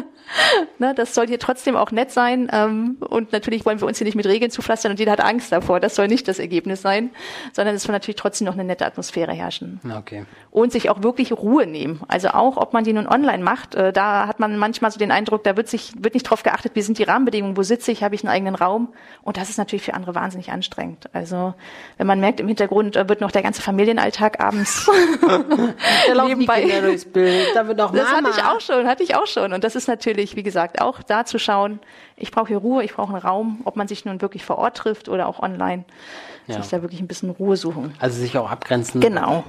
ne, 0.79 0.93
das 0.95 1.13
soll 1.13 1.27
hier 1.27 1.39
trotzdem 1.39 1.75
auch 1.75 1.91
nett 1.91 2.11
sein. 2.11 2.49
Ähm, 2.53 2.97
und 2.99 3.33
natürlich 3.33 3.65
wollen 3.65 3.81
wir 3.81 3.87
uns 3.87 3.97
hier 3.97 4.05
nicht 4.05 4.15
mit 4.15 4.25
Regeln 4.25 4.51
zupflastern 4.51 4.91
und 4.91 4.99
jeder 4.99 5.11
hat 5.11 5.21
Angst 5.21 5.51
davor. 5.51 5.81
Das 5.81 5.95
soll 5.95 6.07
nicht 6.07 6.27
das 6.29 6.39
Ergebnis 6.39 6.81
sein, 6.81 7.09
sondern 7.51 7.75
es 7.75 7.83
soll 7.83 7.91
natürlich 7.91 8.15
trotzdem 8.15 8.45
noch 8.45 8.53
eine 8.53 8.63
nette 8.63 8.85
Atmosphäre 8.85 9.33
herrschen. 9.33 9.81
Okay. 9.97 10.25
Und 10.51 10.71
sich 10.71 10.89
auch 10.89 11.03
wirklich 11.03 11.33
Ruhe 11.33 11.67
nehmen. 11.67 12.01
Also 12.07 12.29
auch, 12.29 12.55
ob 12.55 12.71
man 12.71 12.85
die 12.85 12.93
nun 12.93 13.05
online 13.05 13.43
macht, 13.43 13.75
äh, 13.75 13.91
da 13.91 14.27
hat 14.27 14.39
man 14.39 14.57
manchmal 14.57 14.91
so 14.91 14.97
den 14.97 15.11
Eindruck, 15.11 15.43
da 15.43 15.57
wird 15.57 15.67
sich, 15.67 15.91
wird 15.99 16.13
nicht 16.13 16.23
drauf 16.23 16.43
geachtet, 16.43 16.71
wie 16.75 16.81
sind 16.81 16.97
die 16.99 17.03
Rahmenbedingungen, 17.03 17.57
wo 17.57 17.63
sitze 17.63 17.91
ich, 17.91 18.01
habe 18.01 18.15
ich 18.15 18.23
einen 18.23 18.31
eigenen 18.31 18.55
Raum. 18.55 18.93
Und 19.23 19.35
das 19.35 19.49
ist 19.49 19.57
natürlich 19.57 19.83
für 19.83 19.93
andere 19.93 20.15
wahnsinnig 20.15 20.51
anstrengend. 20.51 21.09
Also 21.13 21.53
wenn 21.97 22.07
man 22.07 22.21
merkt, 22.21 22.39
im 22.39 22.47
Hintergrund 22.47 22.95
äh, 22.95 23.09
wird 23.09 23.19
noch 23.19 23.31
der 23.31 23.43
ganze 23.43 23.61
Familienalltag 23.61 24.39
abends 24.39 24.89
nebenbei. 26.27 26.97
Da 27.57 27.67
wird 27.67 27.77
Mama. 27.77 27.91
Das 27.97 28.11
hatte 28.11 28.29
ich 28.29 28.43
auch 28.43 28.61
schon, 28.61 28.87
hatte 28.87 29.03
ich 29.03 29.15
auch 29.15 29.25
schon. 29.25 29.53
Und 29.53 29.63
das 29.63 29.75
ist 29.75 29.87
natürlich, 29.87 30.35
wie 30.35 30.43
gesagt, 30.43 30.79
auch 30.79 31.01
da 31.01 31.25
zu 31.25 31.39
schauen, 31.39 31.79
ich 32.15 32.31
brauche 32.31 32.49
hier 32.49 32.57
Ruhe, 32.57 32.83
ich 32.83 32.93
brauche 32.93 33.13
einen 33.13 33.21
Raum, 33.21 33.61
ob 33.65 33.75
man 33.75 33.87
sich 33.87 34.05
nun 34.05 34.21
wirklich 34.21 34.45
vor 34.45 34.57
Ort 34.57 34.77
trifft 34.77 35.09
oder 35.09 35.27
auch 35.27 35.41
online 35.41 35.85
ja. 36.47 36.61
sich 36.61 36.69
da 36.69 36.81
wirklich 36.81 37.01
ein 37.01 37.07
bisschen 37.07 37.29
Ruhe 37.29 37.57
suchen. 37.57 37.93
Also 37.99 38.19
sich 38.19 38.37
auch 38.37 38.49
abgrenzen. 38.49 39.01
Genau. 39.01 39.43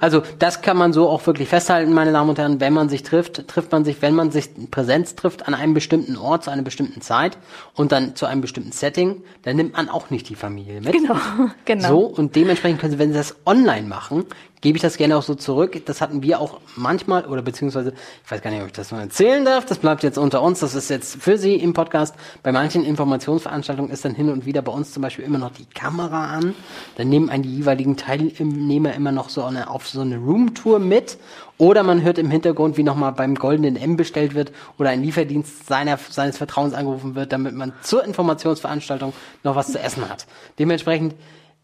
Also 0.00 0.22
das 0.38 0.62
kann 0.62 0.76
man 0.76 0.92
so 0.92 1.08
auch 1.08 1.26
wirklich 1.26 1.48
festhalten, 1.48 1.92
meine 1.92 2.12
Damen 2.12 2.30
und 2.30 2.38
Herren. 2.38 2.60
Wenn 2.60 2.72
man 2.72 2.88
sich 2.88 3.02
trifft, 3.02 3.48
trifft 3.48 3.72
man 3.72 3.84
sich, 3.84 4.02
wenn 4.02 4.14
man 4.14 4.30
sich 4.30 4.56
in 4.56 4.70
Präsenz 4.70 5.14
trifft, 5.14 5.46
an 5.46 5.54
einem 5.54 5.74
bestimmten 5.74 6.16
Ort, 6.16 6.44
zu 6.44 6.50
einer 6.50 6.62
bestimmten 6.62 7.00
Zeit 7.00 7.38
und 7.74 7.92
dann 7.92 8.16
zu 8.16 8.26
einem 8.26 8.40
bestimmten 8.40 8.72
Setting, 8.72 9.22
dann 9.42 9.56
nimmt 9.56 9.76
man 9.76 9.88
auch 9.88 10.10
nicht 10.10 10.28
die 10.28 10.34
Familie 10.34 10.80
mit. 10.80 10.92
Genau, 10.92 11.16
genau. 11.64 11.88
So, 11.88 11.98
und 12.06 12.34
dementsprechend 12.36 12.80
können 12.80 12.92
Sie, 12.92 12.98
wenn 12.98 13.12
Sie 13.12 13.18
das 13.18 13.36
online 13.46 13.86
machen, 13.86 14.26
gebe 14.62 14.76
ich 14.76 14.82
das 14.82 14.96
gerne 14.96 15.16
auch 15.16 15.22
so 15.22 15.34
zurück. 15.34 15.84
Das 15.84 16.00
hatten 16.00 16.22
wir 16.22 16.40
auch 16.40 16.60
manchmal, 16.76 17.26
oder 17.26 17.42
beziehungsweise, 17.42 17.92
ich 18.24 18.30
weiß 18.30 18.40
gar 18.40 18.50
nicht, 18.50 18.62
ob 18.62 18.68
ich 18.68 18.72
das 18.72 18.90
mal 18.92 19.00
erzählen 19.00 19.44
darf, 19.44 19.66
das 19.66 19.78
bleibt 19.78 20.02
jetzt 20.02 20.16
unter 20.16 20.40
uns, 20.40 20.60
das 20.60 20.74
ist 20.74 20.88
jetzt 20.88 21.20
für 21.20 21.36
Sie 21.36 21.56
im 21.56 21.74
Podcast. 21.74 22.14
Bei 22.42 22.52
manchen 22.52 22.84
Informationsveranstaltungen 22.84 23.90
ist 23.90 24.04
dann 24.04 24.14
hin 24.14 24.30
und 24.30 24.46
wieder 24.46 24.62
bei 24.62 24.72
uns 24.72 24.92
zum 24.92 25.02
Beispiel 25.02 25.24
immer 25.24 25.38
noch 25.38 25.50
die 25.50 25.66
Kamera 25.66 26.32
an. 26.32 26.54
Dann 26.96 27.08
nehmen 27.08 27.28
einen 27.28 27.42
die 27.42 27.56
jeweiligen 27.56 27.96
Teilnehmer 27.96 28.94
immer 28.94 29.12
noch 29.12 29.28
so 29.28 29.42
eine, 29.42 29.68
auf 29.68 29.88
so 29.88 30.00
eine 30.00 30.16
Roomtour 30.16 30.78
mit. 30.78 31.18
Oder 31.58 31.82
man 31.82 32.02
hört 32.02 32.18
im 32.18 32.30
Hintergrund, 32.30 32.76
wie 32.76 32.82
nochmal 32.82 33.12
beim 33.12 33.34
goldenen 33.34 33.76
M 33.76 33.96
bestellt 33.96 34.34
wird 34.34 34.52
oder 34.78 34.90
ein 34.90 35.02
Lieferdienst 35.02 35.66
seiner, 35.66 35.96
seines 35.96 36.38
Vertrauens 36.38 36.74
angerufen 36.74 37.14
wird, 37.14 37.32
damit 37.32 37.54
man 37.54 37.72
zur 37.82 38.04
Informationsveranstaltung 38.04 39.12
noch 39.44 39.54
was 39.54 39.70
zu 39.70 39.78
essen 39.78 40.08
hat. 40.08 40.26
Dementsprechend 40.58 41.14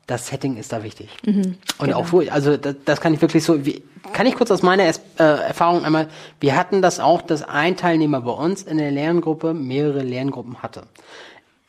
das 0.08 0.26
Setting 0.26 0.56
ist 0.56 0.72
da 0.72 0.82
wichtig. 0.82 1.10
Mhm, 1.24 1.58
und 1.78 1.86
genau. 1.86 1.98
auch, 1.98 2.12
also 2.30 2.56
das, 2.56 2.74
das, 2.84 3.00
kann 3.00 3.14
ich 3.14 3.20
wirklich 3.20 3.44
so, 3.44 3.64
wie, 3.64 3.82
kann 4.14 4.26
ich 4.26 4.34
kurz 4.34 4.50
aus 4.50 4.62
meiner 4.62 4.84
äh, 4.84 4.92
Erfahrung 5.18 5.84
einmal, 5.84 6.08
wir 6.40 6.56
hatten 6.56 6.82
das 6.82 6.98
auch, 6.98 7.22
dass 7.22 7.42
ein 7.42 7.76
Teilnehmer 7.76 8.22
bei 8.22 8.32
uns 8.32 8.62
in 8.62 8.78
der 8.78 8.90
Lerngruppe 8.90 9.52
mehrere 9.54 10.02
Lerngruppen 10.02 10.62
hatte. 10.62 10.84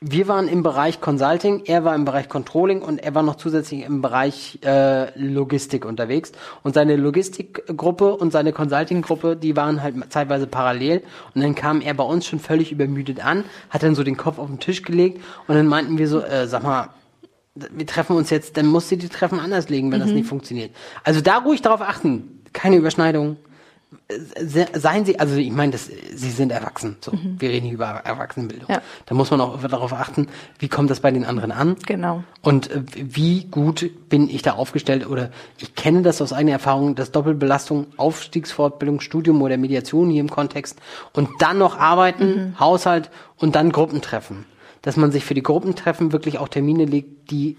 Wir 0.02 0.30
waren 0.30 0.48
im 0.48 0.64
Bereich 0.64 1.02
Consulting, 1.02 1.64
er 1.66 1.84
war 1.84 1.94
im 1.94 2.06
Bereich 2.06 2.30
Controlling 2.30 2.82
und 2.82 3.00
er 3.00 3.14
war 3.14 3.24
noch 3.24 3.36
zusätzlich 3.36 3.84
im 3.84 4.02
Bereich 4.02 4.58
äh, 4.64 5.12
Logistik 5.20 5.84
unterwegs. 5.84 6.32
Und 6.64 6.74
seine 6.74 6.96
Logistikgruppe 6.96 8.16
und 8.16 8.32
seine 8.32 8.54
Consulting-Gruppe, 8.54 9.36
die 9.36 9.58
waren 9.58 9.84
halt 9.84 9.96
zeitweise 10.08 10.48
parallel. 10.48 11.04
Und 11.36 11.44
dann 11.44 11.54
kam 11.54 11.82
er 11.82 11.94
bei 11.96 12.06
uns 12.06 12.26
schon 12.26 12.40
völlig 12.40 12.72
übermüdet 12.72 13.20
an, 13.22 13.44
hat 13.70 13.84
dann 13.84 13.94
so 13.94 14.06
den 14.06 14.16
Kopf 14.16 14.40
auf 14.40 14.48
den 14.48 14.62
Tisch 14.62 14.84
gelegt 14.84 15.22
und 15.48 15.56
dann 15.56 15.68
meinten 15.68 15.98
wir 15.98 16.08
so, 16.08 16.22
äh, 16.22 16.48
sag 16.48 16.64
mal, 16.64 16.88
wir 17.72 17.86
treffen 17.86 18.16
uns 18.16 18.30
jetzt, 18.30 18.58
dann 18.58 18.68
musst 18.68 18.92
du 18.92 18.98
die 18.98 19.10
Treffen 19.10 19.40
anders 19.40 19.70
legen, 19.70 19.92
wenn 19.92 20.00
mhm. 20.00 20.04
das 20.06 20.14
nicht 20.14 20.28
funktioniert. 20.28 20.72
Also 21.04 21.22
da 21.22 21.38
ruhig 21.38 21.62
darauf 21.62 21.82
achten. 21.82 22.42
Keine 22.54 22.78
Überschneidung. 22.78 23.38
Seien 24.74 25.06
Sie, 25.06 25.20
also 25.20 25.36
ich 25.36 25.52
meine, 25.52 25.72
das, 25.72 25.86
Sie 25.88 26.30
sind 26.30 26.52
erwachsen. 26.52 26.98
So, 27.02 27.12
mhm. 27.12 27.36
wir 27.40 27.50
reden 27.50 27.66
hier 27.66 27.74
über 27.74 27.88
Erwachsenenbildung. 27.88 28.70
Ja. 28.70 28.82
Da 29.08 29.16
muss 29.16 29.32
man 29.32 29.42
auch 29.42 29.60
darauf 29.62 29.94
achten, 29.94 30.28
wie 30.60 30.68
kommt 30.68 30.92
das 30.92 31.00
bei 31.00 31.10
den 31.10 31.26
anderen 31.26 31.52
an? 31.52 31.76
Genau. 31.88 32.24
Und 32.42 32.70
äh, 32.70 32.84
wie 32.94 33.46
gut 33.46 33.90
bin 34.10 34.30
ich 34.30 34.44
da 34.44 34.54
aufgestellt 34.54 35.08
oder 35.08 35.32
ich 35.58 35.74
kenne 35.74 36.04
das 36.04 36.22
aus 36.22 36.34
eigener 36.34 36.54
Erfahrung, 36.54 36.96
dass 36.96 37.12
Doppelbelastung, 37.12 37.88
Aufstiegsfortbildung, 37.98 39.00
Studium 39.00 39.42
oder 39.42 39.58
Mediation 39.58 40.10
hier 40.10 40.22
im 40.22 40.30
Kontext 40.30 40.80
und 41.14 41.30
dann 41.40 41.58
noch 41.58 41.78
arbeiten, 41.78 42.28
mhm. 42.28 42.60
Haushalt 42.60 43.10
und 43.38 43.56
dann 43.56 43.72
Gruppentreffen 43.72 44.46
dass 44.82 44.98
man 44.98 45.12
sich 45.12 45.26
für 45.26 45.34
die 45.34 45.44
Gruppentreffen 45.44 46.12
wirklich 46.12 46.38
auch 46.40 46.48
Termine 46.48 46.86
legt, 46.86 47.32
die 47.32 47.58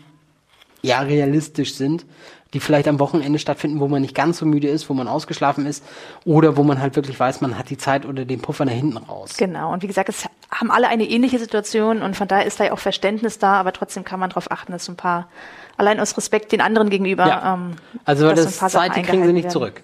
ja 0.83 1.01
realistisch 1.01 1.75
sind, 1.75 2.07
die 2.53 2.61
vielleicht 2.61 2.89
am 2.89 2.99
Wochenende 2.99 3.39
stattfinden, 3.39 3.81
wo 3.81 3.89
man 3.89 4.03
nicht 4.03 4.15
ganz 4.15 4.39
so 4.39 4.47
müde 4.47 4.69
ist, 4.69 4.89
wo 4.89 4.95
man 4.95 5.07
ausgeschlafen 5.07 5.67
ist 5.67 5.85
oder 6.25 6.57
wo 6.57 6.65
man 6.65 6.81
halt 6.81 6.97
wirklich 6.97 7.19
weiß, 7.19 7.41
man 7.41 7.57
hat 7.57 7.71
die 7.71 7.79
Zeit 7.79 8.07
oder 8.07 8.25
den 8.25 8.41
Puffer 8.41 8.65
nach 8.65 8.73
hinten 8.73 8.97
raus. 8.97 9.35
Genau. 9.37 9.73
Und 9.73 9.83
wie 9.83 9.87
gesagt, 9.87 10.09
es 10.09 10.27
haben 10.51 10.71
alle 10.71 10.89
eine 10.89 11.05
ähnliche 11.05 11.39
Situation 11.39 12.03
und 12.03 12.17
von 12.17 12.27
daher 12.27 12.47
ist 12.47 12.59
da 12.59 12.65
ja 12.65 12.73
auch 12.73 12.79
Verständnis 12.79 13.39
da, 13.39 13.55
aber 13.55 13.73
trotzdem 13.73 14.05
kann 14.05 14.19
man 14.19 14.31
darauf 14.31 14.51
achten, 14.51 14.73
dass 14.73 14.89
ein 14.89 14.97
paar, 14.97 15.29
allein 15.77 16.01
aus 16.01 16.17
Respekt 16.17 16.51
den 16.53 16.61
anderen 16.61 16.91
gegenüber. 16.91 17.27
Ja. 17.27 17.55
Ähm, 17.55 17.77
also 18.05 18.27
weil 18.27 18.35
das 18.35 18.59
Zeit, 18.59 18.97
die 18.97 19.03
kriegen 19.03 19.25
sie 19.25 19.33
nicht 19.33 19.45
werden. 19.45 19.53
zurück. 19.53 19.83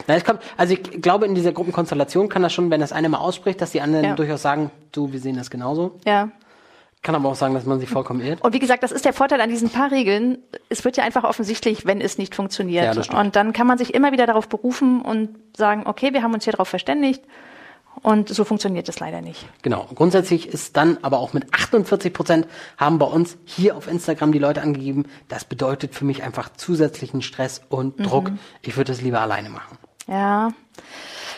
Na, 0.06 0.14
es 0.14 0.24
kommt, 0.24 0.40
also 0.56 0.74
ich 0.74 1.02
glaube, 1.02 1.26
in 1.26 1.34
dieser 1.34 1.52
Gruppenkonstellation 1.52 2.28
kann 2.28 2.42
das 2.42 2.52
schon, 2.52 2.70
wenn 2.70 2.80
das 2.80 2.92
eine 2.92 3.08
mal 3.08 3.18
ausspricht, 3.18 3.60
dass 3.60 3.72
die 3.72 3.80
anderen 3.80 4.04
ja. 4.04 4.14
durchaus 4.14 4.42
sagen, 4.42 4.70
du, 4.92 5.12
wir 5.12 5.20
sehen 5.20 5.36
das 5.36 5.50
genauso. 5.50 5.98
Ja. 6.06 6.30
Kann 7.02 7.14
aber 7.14 7.30
auch 7.30 7.34
sagen, 7.34 7.54
dass 7.54 7.64
man 7.64 7.80
sich 7.80 7.88
vollkommen 7.88 8.20
irrt. 8.20 8.42
Und 8.42 8.52
wie 8.52 8.58
gesagt, 8.58 8.82
das 8.82 8.92
ist 8.92 9.06
der 9.06 9.14
Vorteil 9.14 9.40
an 9.40 9.48
diesen 9.48 9.70
paar 9.70 9.90
Regeln. 9.90 10.38
Es 10.68 10.84
wird 10.84 10.98
ja 10.98 11.04
einfach 11.04 11.24
offensichtlich, 11.24 11.86
wenn 11.86 12.02
es 12.02 12.18
nicht 12.18 12.34
funktioniert. 12.34 12.94
Ja, 12.94 13.18
und 13.18 13.36
dann 13.36 13.54
kann 13.54 13.66
man 13.66 13.78
sich 13.78 13.94
immer 13.94 14.12
wieder 14.12 14.26
darauf 14.26 14.48
berufen 14.48 15.00
und 15.00 15.30
sagen, 15.56 15.84
okay, 15.86 16.12
wir 16.12 16.22
haben 16.22 16.34
uns 16.34 16.44
hier 16.44 16.52
darauf 16.52 16.68
verständigt. 16.68 17.22
Und 18.02 18.28
so 18.28 18.44
funktioniert 18.44 18.88
es 18.88 19.00
leider 19.00 19.20
nicht. 19.20 19.46
Genau. 19.62 19.88
Grundsätzlich 19.94 20.48
ist 20.48 20.76
dann 20.76 20.98
aber 21.02 21.18
auch 21.18 21.32
mit 21.32 21.52
48 21.52 22.12
Prozent 22.12 22.46
haben 22.76 22.98
bei 22.98 23.06
uns 23.06 23.36
hier 23.44 23.76
auf 23.76 23.88
Instagram 23.88 24.32
die 24.32 24.38
Leute 24.38 24.62
angegeben, 24.62 25.06
das 25.28 25.44
bedeutet 25.44 25.94
für 25.94 26.04
mich 26.04 26.22
einfach 26.22 26.50
zusätzlichen 26.50 27.20
Stress 27.20 27.62
und 27.68 27.98
Druck. 28.06 28.30
Mhm. 28.30 28.38
Ich 28.62 28.76
würde 28.76 28.92
es 28.92 29.02
lieber 29.02 29.20
alleine 29.20 29.50
machen. 29.50 29.76
Ja. 30.06 30.50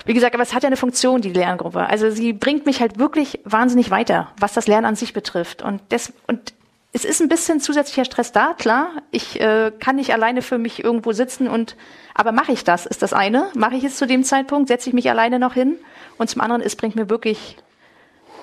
Wie 0.05 0.15
gesagt, 0.15 0.35
aber 0.35 0.43
es 0.43 0.55
hat 0.55 0.63
ja 0.63 0.69
eine 0.69 0.77
Funktion, 0.77 1.21
die 1.21 1.33
Lerngruppe. 1.33 1.87
Also 1.87 2.11
sie 2.11 2.33
bringt 2.33 2.67
mich 2.67 2.81
halt 2.81 2.99
wirklich 2.99 3.41
wahnsinnig 3.45 3.91
weiter, 3.91 4.33
was 4.39 4.53
das 4.53 4.67
Lernen 4.67 4.87
an 4.87 4.97
sich 4.97 5.13
betrifft. 5.13 5.63
Und, 5.63 5.81
das, 5.91 6.13
und 6.27 6.55
es 6.93 7.05
ist 7.05 7.21
ein 7.21 7.29
bisschen 7.29 7.61
zusätzlicher 7.61 8.05
Stress 8.05 8.33
da, 8.33 8.55
klar. 8.59 8.91
Ich 9.11 9.41
äh, 9.41 9.73
kann 9.79 9.97
nicht 9.97 10.13
alleine 10.13 10.43
für 10.43 10.59
mich 10.59 10.83
irgendwo 10.83 11.13
sitzen 11.13 11.49
und, 11.49 11.77
aber 12.15 12.33
mache 12.33 12.53
ich 12.53 12.65
das, 12.65 12.87
ist 12.87 13.03
das 13.03 13.13
eine. 13.13 13.49
Mache 13.55 13.77
ich 13.77 13.85
es 13.85 13.97
zu 13.97 14.07
dem 14.07 14.25
Zeitpunkt, 14.25 14.69
setze 14.69 14.91
ich 14.91 14.95
mich 14.95 15.09
alleine 15.09 15.39
noch 15.39 15.55
hin. 15.55 15.79
Und 16.19 16.29
zum 16.29 16.41
anderen, 16.41 16.63
es 16.63 16.77
bringt 16.77 16.97
mir 16.97 17.09
wirklich 17.09 17.57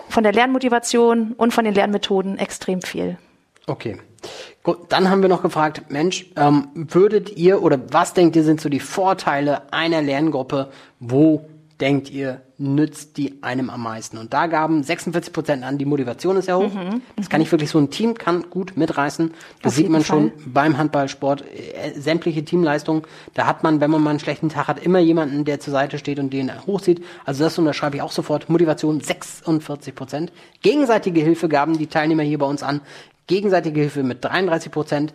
von 0.07 0.23
der 0.23 0.33
Lernmotivation 0.33 1.33
und 1.33 1.53
von 1.53 1.65
den 1.65 1.73
Lernmethoden 1.73 2.39
extrem 2.39 2.81
viel. 2.81 3.17
Okay. 3.67 3.99
Gut, 4.63 4.77
dann 4.89 5.09
haben 5.09 5.21
wir 5.21 5.29
noch 5.29 5.41
gefragt, 5.41 5.83
Mensch, 5.89 6.27
ähm, 6.35 6.67
würdet 6.73 7.37
ihr 7.37 7.61
oder 7.61 7.79
was 7.91 8.13
denkt 8.13 8.35
ihr 8.35 8.43
sind 8.43 8.61
so 8.61 8.69
die 8.69 8.79
Vorteile 8.79 9.71
einer 9.73 10.01
Lerngruppe? 10.01 10.69
Wo 10.99 11.45
denkt 11.79 12.09
ihr, 12.09 12.41
nützt 12.57 13.17
die 13.17 13.41
einem 13.41 13.69
am 13.69 13.81
meisten? 13.81 14.17
Und 14.17 14.33
da 14.33 14.47
gaben 14.47 14.83
46 14.83 15.31
Prozent 15.31 15.63
an, 15.63 15.77
die 15.77 15.85
Motivation 15.85 16.35
ist 16.35 16.47
ja 16.47 16.57
hoch. 16.57 16.73
Mhm, 16.73 17.01
das 17.15 17.29
kann 17.29 17.41
ich 17.41 17.51
wirklich, 17.51 17.69
so 17.69 17.79
ein 17.79 17.89
Team 17.89 18.15
kann 18.15 18.49
gut 18.49 18.75
mitreißen. 18.75 19.33
Das 19.61 19.75
sieht 19.75 19.89
man 19.89 20.03
Fall. 20.03 20.17
schon 20.17 20.31
beim 20.45 20.77
Handballsport. 20.77 21.41
Äh, 21.41 21.97
sämtliche 21.97 22.43
Teamleistungen, 22.43 23.03
da 23.33 23.45
hat 23.45 23.63
man, 23.63 23.79
wenn 23.79 23.91
man 23.91 24.01
mal 24.01 24.09
einen 24.11 24.19
schlechten 24.19 24.49
Tag 24.49 24.67
hat, 24.67 24.83
immer 24.83 24.99
jemanden, 24.99 25.45
der 25.45 25.59
zur 25.59 25.71
Seite 25.71 25.97
steht 25.97 26.19
und 26.19 26.33
den 26.33 26.51
hochzieht. 26.67 27.03
Also 27.25 27.43
das 27.43 27.57
unterschreibe 27.57 27.95
ich 27.95 28.01
auch 28.01 28.11
sofort. 28.11 28.49
Motivation 28.49 28.99
46 28.99 29.95
Prozent. 29.95 30.33
Gegenseitige 30.61 31.21
Hilfe 31.21 31.47
gaben 31.47 31.77
die 31.77 31.87
Teilnehmer 31.87 32.23
hier 32.23 32.39
bei 32.39 32.45
uns 32.45 32.61
an 32.61 32.81
gegenseitige 33.29 33.79
Hilfe 33.79 34.03
mit 34.03 34.25
33 34.25 34.71
Prozent. 34.71 35.13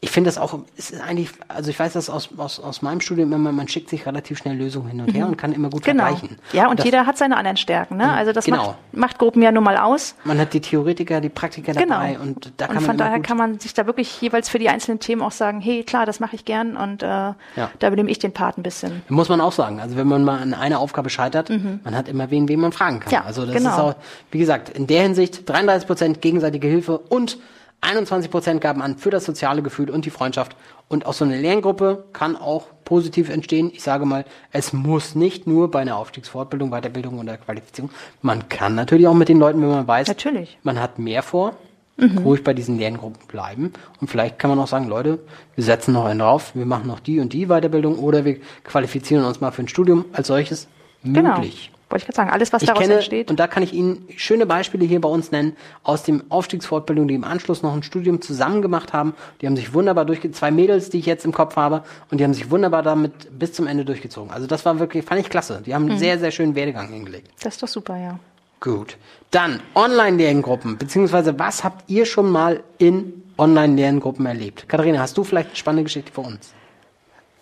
Ich 0.00 0.10
finde 0.10 0.28
das 0.28 0.36
auch, 0.36 0.58
es 0.76 0.90
ist 0.90 1.00
eigentlich, 1.00 1.30
also 1.48 1.70
ich 1.70 1.78
weiß 1.78 1.94
das 1.94 2.10
aus, 2.10 2.28
aus, 2.36 2.60
aus 2.60 2.82
meinem 2.82 3.00
Studium 3.00 3.32
immer, 3.32 3.50
man 3.52 3.66
schickt 3.66 3.88
sich 3.88 4.04
relativ 4.04 4.38
schnell 4.38 4.56
Lösungen 4.56 4.88
hin 4.88 5.00
und 5.00 5.14
her 5.14 5.24
mhm. 5.24 5.32
und 5.32 5.36
kann 5.36 5.52
immer 5.52 5.70
gut 5.70 5.84
genau. 5.84 6.04
vergleichen. 6.04 6.38
Ja, 6.52 6.64
und, 6.64 6.70
und 6.70 6.78
das, 6.80 6.84
jeder 6.84 7.06
hat 7.06 7.16
seine 7.16 7.36
anderen 7.36 7.56
Stärken, 7.56 7.96
ne? 7.96 8.12
Also 8.12 8.32
das 8.32 8.44
genau. 8.44 8.58
macht, 8.66 8.76
macht 8.92 9.18
Gruppen 9.18 9.42
ja 9.42 9.52
nun 9.52 9.64
mal 9.64 9.78
aus. 9.78 10.14
Man 10.24 10.38
hat 10.38 10.52
die 10.52 10.60
Theoretiker, 10.60 11.20
die 11.20 11.30
Praktiker 11.30 11.72
genau. 11.72 11.94
dabei 11.94 12.18
und 12.18 12.52
da 12.58 12.66
kann 12.66 12.76
und 12.76 12.82
von 12.82 12.88
man 12.88 12.98
daher 12.98 13.20
kann 13.20 13.38
man 13.38 13.58
sich 13.58 13.72
da 13.72 13.86
wirklich 13.86 14.20
jeweils 14.20 14.48
für 14.48 14.58
die 14.58 14.68
einzelnen 14.68 15.00
Themen 15.00 15.22
auch 15.22 15.32
sagen, 15.32 15.60
hey, 15.60 15.82
klar, 15.82 16.04
das 16.04 16.20
mache 16.20 16.36
ich 16.36 16.44
gern 16.44 16.76
und 16.76 17.02
äh, 17.02 17.06
ja. 17.06 17.36
da 17.78 17.86
übernehme 17.86 18.10
ich 18.10 18.18
den 18.18 18.32
Part 18.32 18.58
ein 18.58 18.62
bisschen. 18.62 19.02
Muss 19.08 19.28
man 19.28 19.40
auch 19.40 19.52
sagen. 19.52 19.80
Also 19.80 19.96
wenn 19.96 20.06
man 20.06 20.24
mal 20.24 20.40
an 20.40 20.52
einer 20.52 20.78
Aufgabe 20.78 21.08
scheitert, 21.08 21.48
mhm. 21.48 21.80
man 21.84 21.96
hat 21.96 22.08
immer 22.08 22.30
wen, 22.30 22.48
wen 22.48 22.60
man 22.60 22.72
fragen 22.72 23.00
kann. 23.00 23.12
Ja, 23.12 23.24
also 23.24 23.46
das 23.46 23.54
genau. 23.54 23.70
ist 23.70 23.78
auch, 23.78 23.94
wie 24.30 24.38
gesagt, 24.38 24.68
in 24.68 24.86
der 24.86 25.02
Hinsicht 25.02 25.48
33 25.48 25.86
Prozent 25.86 26.20
gegenseitige 26.20 26.68
Hilfe 26.68 26.98
und 26.98 27.38
21 27.80 28.30
Prozent 28.30 28.60
gaben 28.60 28.82
an 28.82 28.96
für 28.96 29.10
das 29.10 29.24
soziale 29.24 29.62
Gefühl 29.62 29.90
und 29.90 30.04
die 30.04 30.10
Freundschaft. 30.10 30.56
Und 30.88 31.06
aus 31.06 31.18
so 31.18 31.24
einer 31.24 31.36
Lerngruppe 31.36 32.04
kann 32.12 32.36
auch 32.36 32.66
positiv 32.84 33.28
entstehen. 33.28 33.70
Ich 33.72 33.82
sage 33.82 34.06
mal, 34.06 34.24
es 34.52 34.72
muss 34.72 35.14
nicht 35.14 35.46
nur 35.46 35.70
bei 35.70 35.80
einer 35.80 35.96
Aufstiegsfortbildung, 35.96 36.70
Weiterbildung 36.70 37.18
oder 37.18 37.36
Qualifizierung. 37.36 37.90
Man 38.22 38.48
kann 38.48 38.74
natürlich 38.74 39.06
auch 39.06 39.14
mit 39.14 39.28
den 39.28 39.38
Leuten, 39.38 39.60
wenn 39.62 39.70
man 39.70 39.86
weiß, 39.86 40.08
natürlich. 40.08 40.58
man 40.62 40.80
hat 40.80 40.98
mehr 40.98 41.22
vor, 41.22 41.56
mhm. 41.96 42.18
ruhig 42.18 42.44
bei 42.44 42.54
diesen 42.54 42.78
Lerngruppen 42.78 43.26
bleiben. 43.26 43.72
Und 44.00 44.08
vielleicht 44.08 44.38
kann 44.38 44.50
man 44.50 44.58
auch 44.58 44.68
sagen, 44.68 44.86
Leute, 44.86 45.18
wir 45.54 45.64
setzen 45.64 45.92
noch 45.92 46.04
einen 46.04 46.20
drauf, 46.20 46.54
wir 46.54 46.66
machen 46.66 46.86
noch 46.86 47.00
die 47.00 47.20
und 47.20 47.32
die 47.32 47.46
Weiterbildung 47.46 47.98
oder 47.98 48.24
wir 48.24 48.38
qualifizieren 48.64 49.24
uns 49.24 49.40
mal 49.40 49.50
für 49.50 49.62
ein 49.62 49.68
Studium 49.68 50.04
als 50.12 50.28
solches 50.28 50.68
genau. 51.02 51.36
möglich. 51.36 51.72
Wollte 51.88 52.02
ich 52.02 52.06
gerade 52.06 52.16
sagen, 52.16 52.30
alles, 52.30 52.52
was 52.52 52.62
ich 52.62 52.66
daraus 52.66 52.82
kenne, 52.82 52.94
entsteht. 52.94 53.30
Und 53.30 53.38
da 53.38 53.46
kann 53.46 53.62
ich 53.62 53.72
Ihnen 53.72 54.08
schöne 54.16 54.44
Beispiele 54.44 54.84
hier 54.84 55.00
bei 55.00 55.08
uns 55.08 55.30
nennen, 55.30 55.56
aus 55.84 56.02
dem 56.02 56.24
Aufstiegsfortbildung, 56.30 57.06
die 57.06 57.14
im 57.14 57.22
Anschluss 57.22 57.62
noch 57.62 57.74
ein 57.74 57.84
Studium 57.84 58.20
zusammen 58.20 58.60
gemacht 58.60 58.92
haben. 58.92 59.14
Die 59.40 59.46
haben 59.46 59.54
sich 59.54 59.72
wunderbar 59.72 60.04
durchgezogen. 60.04 60.34
Zwei 60.36 60.50
Mädels, 60.50 60.90
die 60.90 60.98
ich 60.98 61.06
jetzt 61.06 61.24
im 61.24 61.32
Kopf 61.32 61.54
habe, 61.54 61.84
und 62.10 62.18
die 62.18 62.24
haben 62.24 62.34
sich 62.34 62.50
wunderbar 62.50 62.82
damit 62.82 63.38
bis 63.38 63.52
zum 63.52 63.68
Ende 63.68 63.84
durchgezogen. 63.84 64.32
Also 64.32 64.48
das 64.48 64.64
war 64.64 64.80
wirklich, 64.80 65.04
fand 65.04 65.20
ich 65.20 65.30
klasse. 65.30 65.62
Die 65.64 65.74
haben 65.74 65.84
einen 65.84 65.94
mhm. 65.94 65.98
sehr, 65.98 66.18
sehr 66.18 66.32
schönen 66.32 66.56
Werdegang 66.56 66.88
hingelegt. 66.88 67.30
Das 67.40 67.54
ist 67.54 67.62
doch 67.62 67.68
super, 67.68 67.96
ja. 67.96 68.18
Gut. 68.58 68.96
Dann 69.30 69.60
Online-Lerngruppen, 69.74 70.78
beziehungsweise 70.78 71.38
was 71.38 71.62
habt 71.62 71.88
ihr 71.88 72.04
schon 72.04 72.30
mal 72.30 72.64
in 72.78 73.22
Online-Lerngruppen 73.38 74.26
erlebt? 74.26 74.68
Katharina, 74.68 74.98
hast 74.98 75.16
du 75.16 75.22
vielleicht 75.22 75.50
eine 75.50 75.56
spannende 75.56 75.84
Geschichte 75.84 76.10
für 76.10 76.22
uns? 76.22 76.52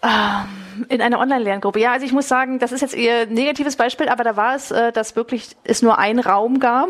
Ähm, 0.04 0.64
in 0.88 1.00
einer 1.00 1.18
Online-Lerngruppe. 1.20 1.80
Ja, 1.80 1.92
also 1.92 2.04
ich 2.04 2.12
muss 2.12 2.28
sagen, 2.28 2.58
das 2.58 2.72
ist 2.72 2.80
jetzt 2.80 2.94
eher 2.94 3.22
ein 3.22 3.32
negatives 3.32 3.76
Beispiel, 3.76 4.08
aber 4.08 4.24
da 4.24 4.36
war 4.36 4.54
es, 4.54 4.70
äh, 4.70 4.92
dass 4.92 5.16
wirklich 5.16 5.56
es 5.64 5.82
nur 5.82 5.98
einen 5.98 6.18
Raum 6.18 6.58
gab 6.58 6.88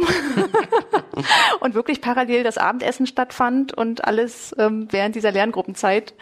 und 1.61 1.74
wirklich 1.74 2.00
parallel 2.00 2.44
das 2.44 2.59
Abendessen 2.59 3.07
stattfand 3.07 3.72
und 3.72 4.05
alles 4.05 4.55
ähm, 4.59 4.88
während 4.90 5.14
dieser 5.14 5.33
Lerngruppenzeit. 5.33 6.14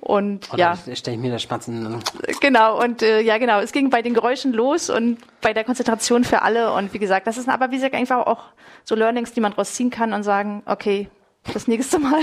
Und 0.00 0.48
oh, 0.52 0.56
ja. 0.56 0.76
stelle 0.94 1.16
ich 1.16 1.22
mir 1.22 1.32
das 1.32 1.42
Spatzen. 1.42 2.00
Genau, 2.40 2.82
und 2.82 3.02
äh, 3.02 3.20
ja, 3.20 3.38
genau. 3.38 3.60
Es 3.60 3.72
ging 3.72 3.90
bei 3.90 4.02
den 4.02 4.14
Geräuschen 4.14 4.52
los 4.52 4.90
und 4.90 5.18
bei 5.40 5.52
der 5.52 5.64
Konzentration 5.64 6.24
für 6.24 6.42
alle. 6.42 6.72
Und 6.72 6.92
wie 6.92 6.98
gesagt, 6.98 7.26
das 7.26 7.38
ist 7.38 7.48
aber 7.48 7.70
wie 7.70 7.76
gesagt 7.76 7.94
einfach 7.94 8.26
auch 8.26 8.44
so 8.84 8.94
Learnings, 8.94 9.32
die 9.32 9.40
man 9.40 9.52
daraus 9.52 9.74
ziehen 9.74 9.90
kann 9.90 10.12
und 10.12 10.22
sagen, 10.22 10.62
okay, 10.66 11.08
das 11.52 11.68
nächste 11.68 11.98
Mal. 11.98 12.20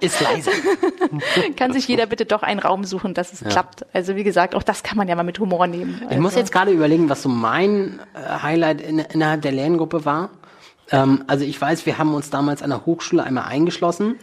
Ist 0.00 0.20
leise. 0.20 0.50
kann 1.56 1.72
sich 1.72 1.88
jeder 1.88 2.06
bitte 2.06 2.24
doch 2.26 2.42
einen 2.42 2.60
Raum 2.60 2.84
suchen, 2.84 3.14
dass 3.14 3.32
es 3.32 3.40
ja. 3.40 3.48
klappt. 3.48 3.86
Also 3.92 4.16
wie 4.16 4.24
gesagt, 4.24 4.54
auch 4.54 4.62
das 4.62 4.82
kann 4.82 4.96
man 4.96 5.08
ja 5.08 5.16
mal 5.16 5.22
mit 5.22 5.38
Humor 5.38 5.66
nehmen. 5.66 6.02
Ich 6.10 6.18
muss 6.18 6.32
also 6.32 6.40
jetzt 6.40 6.52
gerade 6.52 6.70
überlegen, 6.70 7.08
was 7.08 7.22
so 7.22 7.28
mein 7.28 8.00
äh, 8.14 8.42
Highlight 8.42 8.80
in, 8.80 8.98
innerhalb 8.98 9.42
der 9.42 9.52
Lerngruppe 9.52 10.04
war. 10.04 10.30
Ähm, 10.90 11.24
also 11.26 11.44
ich 11.44 11.60
weiß, 11.60 11.86
wir 11.86 11.98
haben 11.98 12.14
uns 12.14 12.30
damals 12.30 12.62
an 12.62 12.70
der 12.70 12.86
Hochschule 12.86 13.22
einmal 13.22 13.44
eingeschlossen 13.44 14.16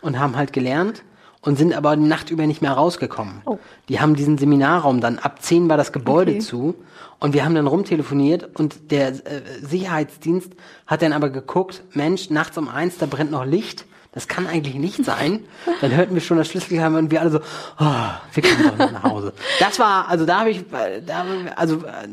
und 0.00 0.18
haben 0.18 0.36
halt 0.36 0.52
gelernt 0.52 1.02
und 1.44 1.56
sind 1.56 1.74
aber 1.74 1.96
die 1.96 2.02
Nacht 2.02 2.30
über 2.30 2.46
nicht 2.46 2.62
mehr 2.62 2.72
rausgekommen. 2.72 3.42
Oh. 3.44 3.58
Die 3.88 4.00
haben 4.00 4.14
diesen 4.16 4.38
Seminarraum 4.38 5.00
dann, 5.00 5.18
ab 5.18 5.42
10 5.42 5.68
war 5.68 5.76
das 5.76 5.92
Gebäude 5.92 6.32
okay. 6.32 6.40
zu 6.40 6.74
und 7.20 7.34
wir 7.34 7.44
haben 7.44 7.54
dann 7.54 7.66
rumtelefoniert 7.66 8.58
und 8.58 8.90
der 8.90 9.08
äh, 9.08 9.42
Sicherheitsdienst 9.62 10.52
hat 10.86 11.02
dann 11.02 11.12
aber 11.12 11.30
geguckt, 11.30 11.82
Mensch, 11.92 12.30
nachts 12.30 12.56
um 12.58 12.68
eins, 12.68 12.98
da 12.98 13.06
brennt 13.06 13.30
noch 13.30 13.44
Licht. 13.44 13.84
Das 14.14 14.28
kann 14.28 14.46
eigentlich 14.46 14.76
nicht 14.76 15.04
sein. 15.04 15.40
Dann 15.80 15.94
hörten 15.94 16.14
wir 16.14 16.22
schon 16.22 16.38
das 16.38 16.48
Schlüsselgeheim 16.48 16.94
und 16.94 17.10
wir 17.10 17.20
alle 17.20 17.30
so, 17.30 17.40
oh, 17.80 18.06
wir 18.32 18.42
kommen 18.42 18.78
doch 18.78 18.92
nach 18.92 19.02
Hause. 19.02 19.32
Das 19.58 19.78
war, 19.78 20.08
also 20.08 20.24
da 20.24 20.40
habe 20.40 20.50
ich, 20.50 20.64
da, 21.04 21.24
also 21.56 21.84
äh, 21.84 22.06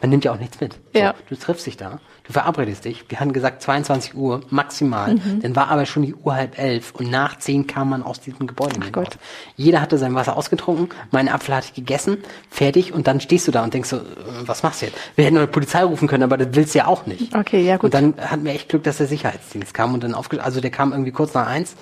man 0.00 0.10
nimmt 0.10 0.24
ja 0.24 0.32
auch 0.32 0.38
nichts 0.38 0.60
mit. 0.60 0.74
So, 0.92 1.00
ja. 1.00 1.14
Du 1.28 1.36
triffst 1.36 1.66
dich 1.66 1.76
da, 1.76 2.00
du 2.24 2.32
verabredest 2.32 2.84
dich. 2.84 3.04
Wir 3.08 3.20
hatten 3.20 3.32
gesagt 3.32 3.62
22 3.62 4.14
Uhr 4.14 4.40
maximal. 4.50 5.14
Mhm. 5.14 5.40
Dann 5.42 5.56
war 5.56 5.68
aber 5.68 5.86
schon 5.86 6.02
die 6.02 6.14
Uhr 6.14 6.34
halb 6.34 6.58
elf 6.58 6.92
und 6.92 7.10
nach 7.10 7.38
zehn 7.38 7.66
kam 7.66 7.90
man 7.90 8.02
aus 8.02 8.20
diesem 8.20 8.46
Gebäude. 8.46 8.76
Ach 8.82 8.92
Gott. 8.92 9.18
Jeder 9.56 9.80
hatte 9.80 9.98
sein 9.98 10.14
Wasser 10.14 10.36
ausgetrunken, 10.36 10.88
meinen 11.10 11.28
Apfel 11.28 11.54
hatte 11.54 11.68
ich 11.68 11.74
gegessen, 11.74 12.18
fertig 12.50 12.92
und 12.92 13.06
dann 13.06 13.20
stehst 13.20 13.46
du 13.48 13.52
da 13.52 13.62
und 13.62 13.74
denkst 13.74 13.88
so, 13.88 13.96
äh, 13.96 14.00
was 14.42 14.62
machst 14.62 14.82
du 14.82 14.86
jetzt? 14.86 14.98
Wir 15.14 15.24
hätten 15.24 15.36
eine 15.38 15.46
Polizei 15.46 15.82
rufen 15.82 16.08
können, 16.08 16.22
aber 16.22 16.36
das 16.36 16.48
willst 16.52 16.74
du 16.74 16.78
ja 16.78 16.86
auch 16.86 17.06
nicht. 17.06 17.34
Okay, 17.34 17.62
ja 17.62 17.76
gut. 17.76 17.84
Und 17.84 17.94
dann 17.94 18.14
hatten 18.18 18.44
wir 18.44 18.52
echt 18.52 18.68
Glück, 18.68 18.84
dass 18.84 18.98
der 18.98 19.06
Sicherheitsdienst 19.06 19.74
kam 19.74 19.94
und 19.94 20.02
dann 20.02 20.14
aufge 20.14 20.42
also 20.42 20.60
der 20.60 20.70
kam 20.70 20.92
irgendwie 20.96 21.12
kurz 21.12 21.34
nach 21.34 21.46
eins 21.46 21.76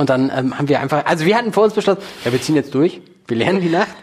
und 0.00 0.08
dann 0.08 0.32
ähm, 0.34 0.56
haben 0.56 0.68
wir 0.68 0.80
einfach, 0.80 1.04
also 1.04 1.26
wir 1.26 1.36
hatten 1.36 1.52
vor 1.52 1.64
uns 1.64 1.74
beschlossen, 1.74 2.00
ja, 2.24 2.32
wir 2.32 2.40
ziehen 2.40 2.54
jetzt 2.54 2.74
durch. 2.74 3.02
Wir 3.26 3.36
lernen 3.36 3.60
die 3.60 3.68
Nacht. 3.68 3.88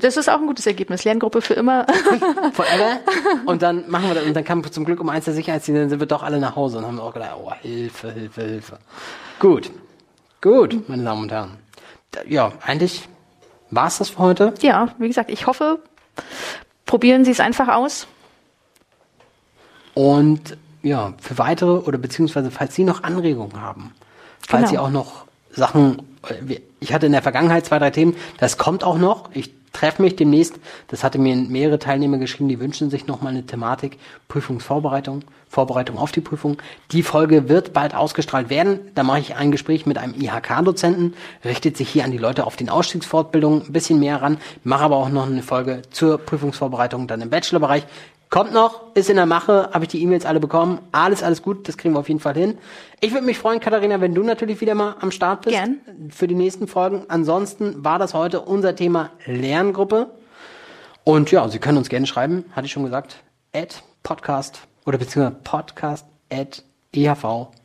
Das 0.00 0.16
ist 0.16 0.28
auch 0.28 0.40
ein 0.40 0.46
gutes 0.46 0.66
Ergebnis. 0.66 1.04
Lerngruppe 1.04 1.40
für 1.40 1.54
immer. 1.54 1.86
Forever. 2.52 3.00
Und 3.46 3.62
dann 3.62 3.88
machen 3.88 4.08
wir 4.08 4.14
das, 4.14 4.24
und 4.24 4.34
dann 4.34 4.44
kam 4.44 4.68
zum 4.70 4.84
Glück 4.84 5.00
um 5.00 5.08
eins 5.08 5.26
der 5.26 5.34
Sicherheitsdienste, 5.34 5.80
dann 5.82 5.90
sind 5.90 6.00
wir 6.00 6.06
doch 6.06 6.22
alle 6.22 6.38
nach 6.38 6.56
Hause 6.56 6.78
und 6.78 6.86
haben 6.86 6.98
auch 6.98 7.12
gedacht, 7.12 7.36
oh, 7.40 7.52
Hilfe, 7.60 8.10
Hilfe, 8.10 8.42
Hilfe. 8.42 8.78
Gut. 9.38 9.70
Gut, 10.40 10.88
meine 10.88 11.04
Damen 11.04 11.22
und 11.22 11.32
Herren. 11.32 11.56
Ja, 12.26 12.52
eigentlich 12.64 13.08
war 13.70 13.86
es 13.86 13.98
das 13.98 14.10
für 14.10 14.18
heute. 14.18 14.54
Ja, 14.60 14.88
wie 14.98 15.08
gesagt, 15.08 15.30
ich 15.30 15.46
hoffe, 15.46 15.78
probieren 16.86 17.24
Sie 17.24 17.30
es 17.30 17.40
einfach 17.40 17.68
aus. 17.68 18.06
Und 19.94 20.56
ja, 20.82 21.14
für 21.20 21.38
weitere 21.38 21.78
oder 21.78 21.98
beziehungsweise 21.98 22.50
falls 22.50 22.74
Sie 22.74 22.84
noch 22.84 23.02
Anregungen 23.02 23.60
haben, 23.60 23.92
falls 24.40 24.70
genau. 24.70 24.70
Sie 24.70 24.78
auch 24.78 24.90
noch 24.90 25.24
Sachen 25.50 26.02
ich 26.80 26.92
hatte 26.92 27.06
in 27.06 27.12
der 27.12 27.22
Vergangenheit 27.22 27.66
zwei, 27.66 27.78
drei 27.78 27.90
Themen, 27.90 28.16
das 28.38 28.58
kommt 28.58 28.84
auch 28.84 28.98
noch. 28.98 29.30
Ich 29.32 29.52
treffe 29.72 30.02
mich 30.02 30.16
demnächst, 30.16 30.54
das 30.88 31.04
hatte 31.04 31.18
mir 31.18 31.36
mehrere 31.36 31.78
Teilnehmer 31.78 32.18
geschrieben, 32.18 32.48
die 32.48 32.58
wünschen 32.58 32.90
sich 32.90 33.06
nochmal 33.06 33.32
eine 33.32 33.44
Thematik 33.44 33.98
Prüfungsvorbereitung, 34.26 35.22
Vorbereitung 35.48 35.98
auf 35.98 36.10
die 36.10 36.20
Prüfung. 36.20 36.56
Die 36.90 37.02
Folge 37.02 37.48
wird 37.48 37.72
bald 37.74 37.94
ausgestrahlt 37.94 38.50
werden. 38.50 38.80
Da 38.94 39.02
mache 39.02 39.20
ich 39.20 39.36
ein 39.36 39.52
Gespräch 39.52 39.86
mit 39.86 39.98
einem 39.98 40.14
IHK-Dozenten, 40.14 41.14
richtet 41.44 41.76
sich 41.76 41.88
hier 41.90 42.04
an 42.04 42.10
die 42.10 42.18
Leute 42.18 42.46
auf 42.46 42.56
den 42.56 42.70
Ausstiegsfortbildungen 42.70 43.66
ein 43.66 43.72
bisschen 43.72 44.00
mehr 44.00 44.20
ran, 44.22 44.38
mache 44.64 44.84
aber 44.84 44.96
auch 44.96 45.10
noch 45.10 45.26
eine 45.26 45.42
Folge 45.42 45.82
zur 45.90 46.18
Prüfungsvorbereitung 46.18 47.06
dann 47.06 47.20
im 47.20 47.30
Bachelorbereich. 47.30 47.84
Kommt 48.30 48.52
noch, 48.52 48.94
ist 48.94 49.08
in 49.08 49.16
der 49.16 49.24
Mache, 49.24 49.70
habe 49.72 49.84
ich 49.84 49.88
die 49.88 50.02
E-Mails 50.02 50.26
alle 50.26 50.38
bekommen. 50.38 50.80
Alles, 50.92 51.22
alles 51.22 51.42
gut, 51.42 51.66
das 51.66 51.78
kriegen 51.78 51.94
wir 51.94 52.00
auf 52.00 52.08
jeden 52.08 52.20
Fall 52.20 52.34
hin. 52.34 52.58
Ich 53.00 53.12
würde 53.12 53.24
mich 53.24 53.38
freuen, 53.38 53.58
Katharina, 53.58 54.02
wenn 54.02 54.14
du 54.14 54.22
natürlich 54.22 54.60
wieder 54.60 54.74
mal 54.74 54.96
am 55.00 55.10
Start 55.10 55.42
bist. 55.42 55.56
Gern. 55.56 55.78
Für 56.10 56.28
die 56.28 56.34
nächsten 56.34 56.68
Folgen. 56.68 57.06
Ansonsten 57.08 57.84
war 57.84 57.98
das 57.98 58.12
heute 58.12 58.40
unser 58.42 58.76
Thema 58.76 59.10
Lerngruppe. 59.24 60.10
Und 61.04 61.30
ja, 61.30 61.48
Sie 61.48 61.58
können 61.58 61.78
uns 61.78 61.88
gerne 61.88 62.06
schreiben, 62.06 62.44
hatte 62.52 62.66
ich 62.66 62.72
schon 62.72 62.84
gesagt, 62.84 63.16
at 63.54 63.82
podcast 64.02 64.60
oder 64.84 64.98
beziehungsweise 64.98 65.36
podcast 65.42 66.06
at 66.30 66.62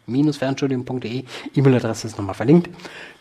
ehv-fernstudium.de. 0.07 1.23
E-Mail-Adresse 1.55 2.07
ist 2.07 2.17
nochmal 2.17 2.35
verlinkt. 2.35 2.69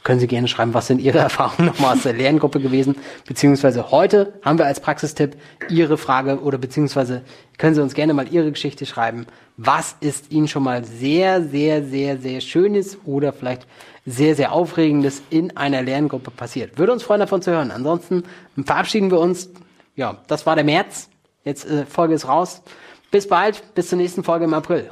Können 0.03 0.21
Sie 0.21 0.27
gerne 0.27 0.49
schreiben, 0.49 0.75
was 0.75 0.87
sind 0.87 1.01
Ihre 1.01 1.19
Erfahrungen 1.31 1.69
nochmal 1.69 1.97
aus 1.97 2.03
der 2.03 2.13
Lerngruppe 2.13 2.61
gewesen. 2.61 2.97
Beziehungsweise 3.27 3.91
heute 3.91 4.35
haben 4.43 4.59
wir 4.59 4.67
als 4.67 4.81
Praxistipp 4.81 5.37
Ihre 5.69 5.97
Frage 5.97 6.41
oder 6.41 6.59
beziehungsweise 6.59 7.23
können 7.59 7.75
Sie 7.75 7.83
uns 7.83 7.95
gerne 7.95 8.15
mal 8.15 8.29
Ihre 8.29 8.51
Geschichte 8.51 8.87
schreiben. 8.87 9.27
Was 9.57 9.97
ist 10.01 10.33
Ihnen 10.33 10.49
schon 10.49 10.63
mal 10.63 10.85
sehr, 10.85 11.43
sehr, 11.43 11.85
sehr, 11.85 12.19
sehr 12.19 12.41
Schönes 12.41 12.99
oder 13.05 13.33
vielleicht 13.33 13.67
sehr, 14.05 14.35
sehr 14.35 14.53
Aufregendes 14.53 15.23
in 15.31 15.57
einer 15.57 15.83
Lerngruppe 15.83 16.31
passiert? 16.31 16.79
Würde 16.79 16.93
uns 16.93 17.03
freuen, 17.03 17.21
davon 17.21 17.43
zu 17.43 17.53
hören. 17.53 17.71
Ansonsten 17.71 18.25
verabschieden 18.65 19.11
wir 19.11 19.21
uns. 19.21 19.51
Ja, 19.95 20.19
das 20.27 20.47
war 20.47 20.57
der 20.57 20.65
März. 20.65 21.09
Jetzt 21.45 21.69
äh, 21.69 21.85
Folge 21.87 22.15
ist 22.15 22.27
raus. 22.27 22.63
Bis 23.11 23.29
bald, 23.29 23.63
bis 23.75 23.89
zur 23.89 23.99
nächsten 23.99 24.25
Folge 24.25 24.47
im 24.47 24.55
April. 24.55 24.91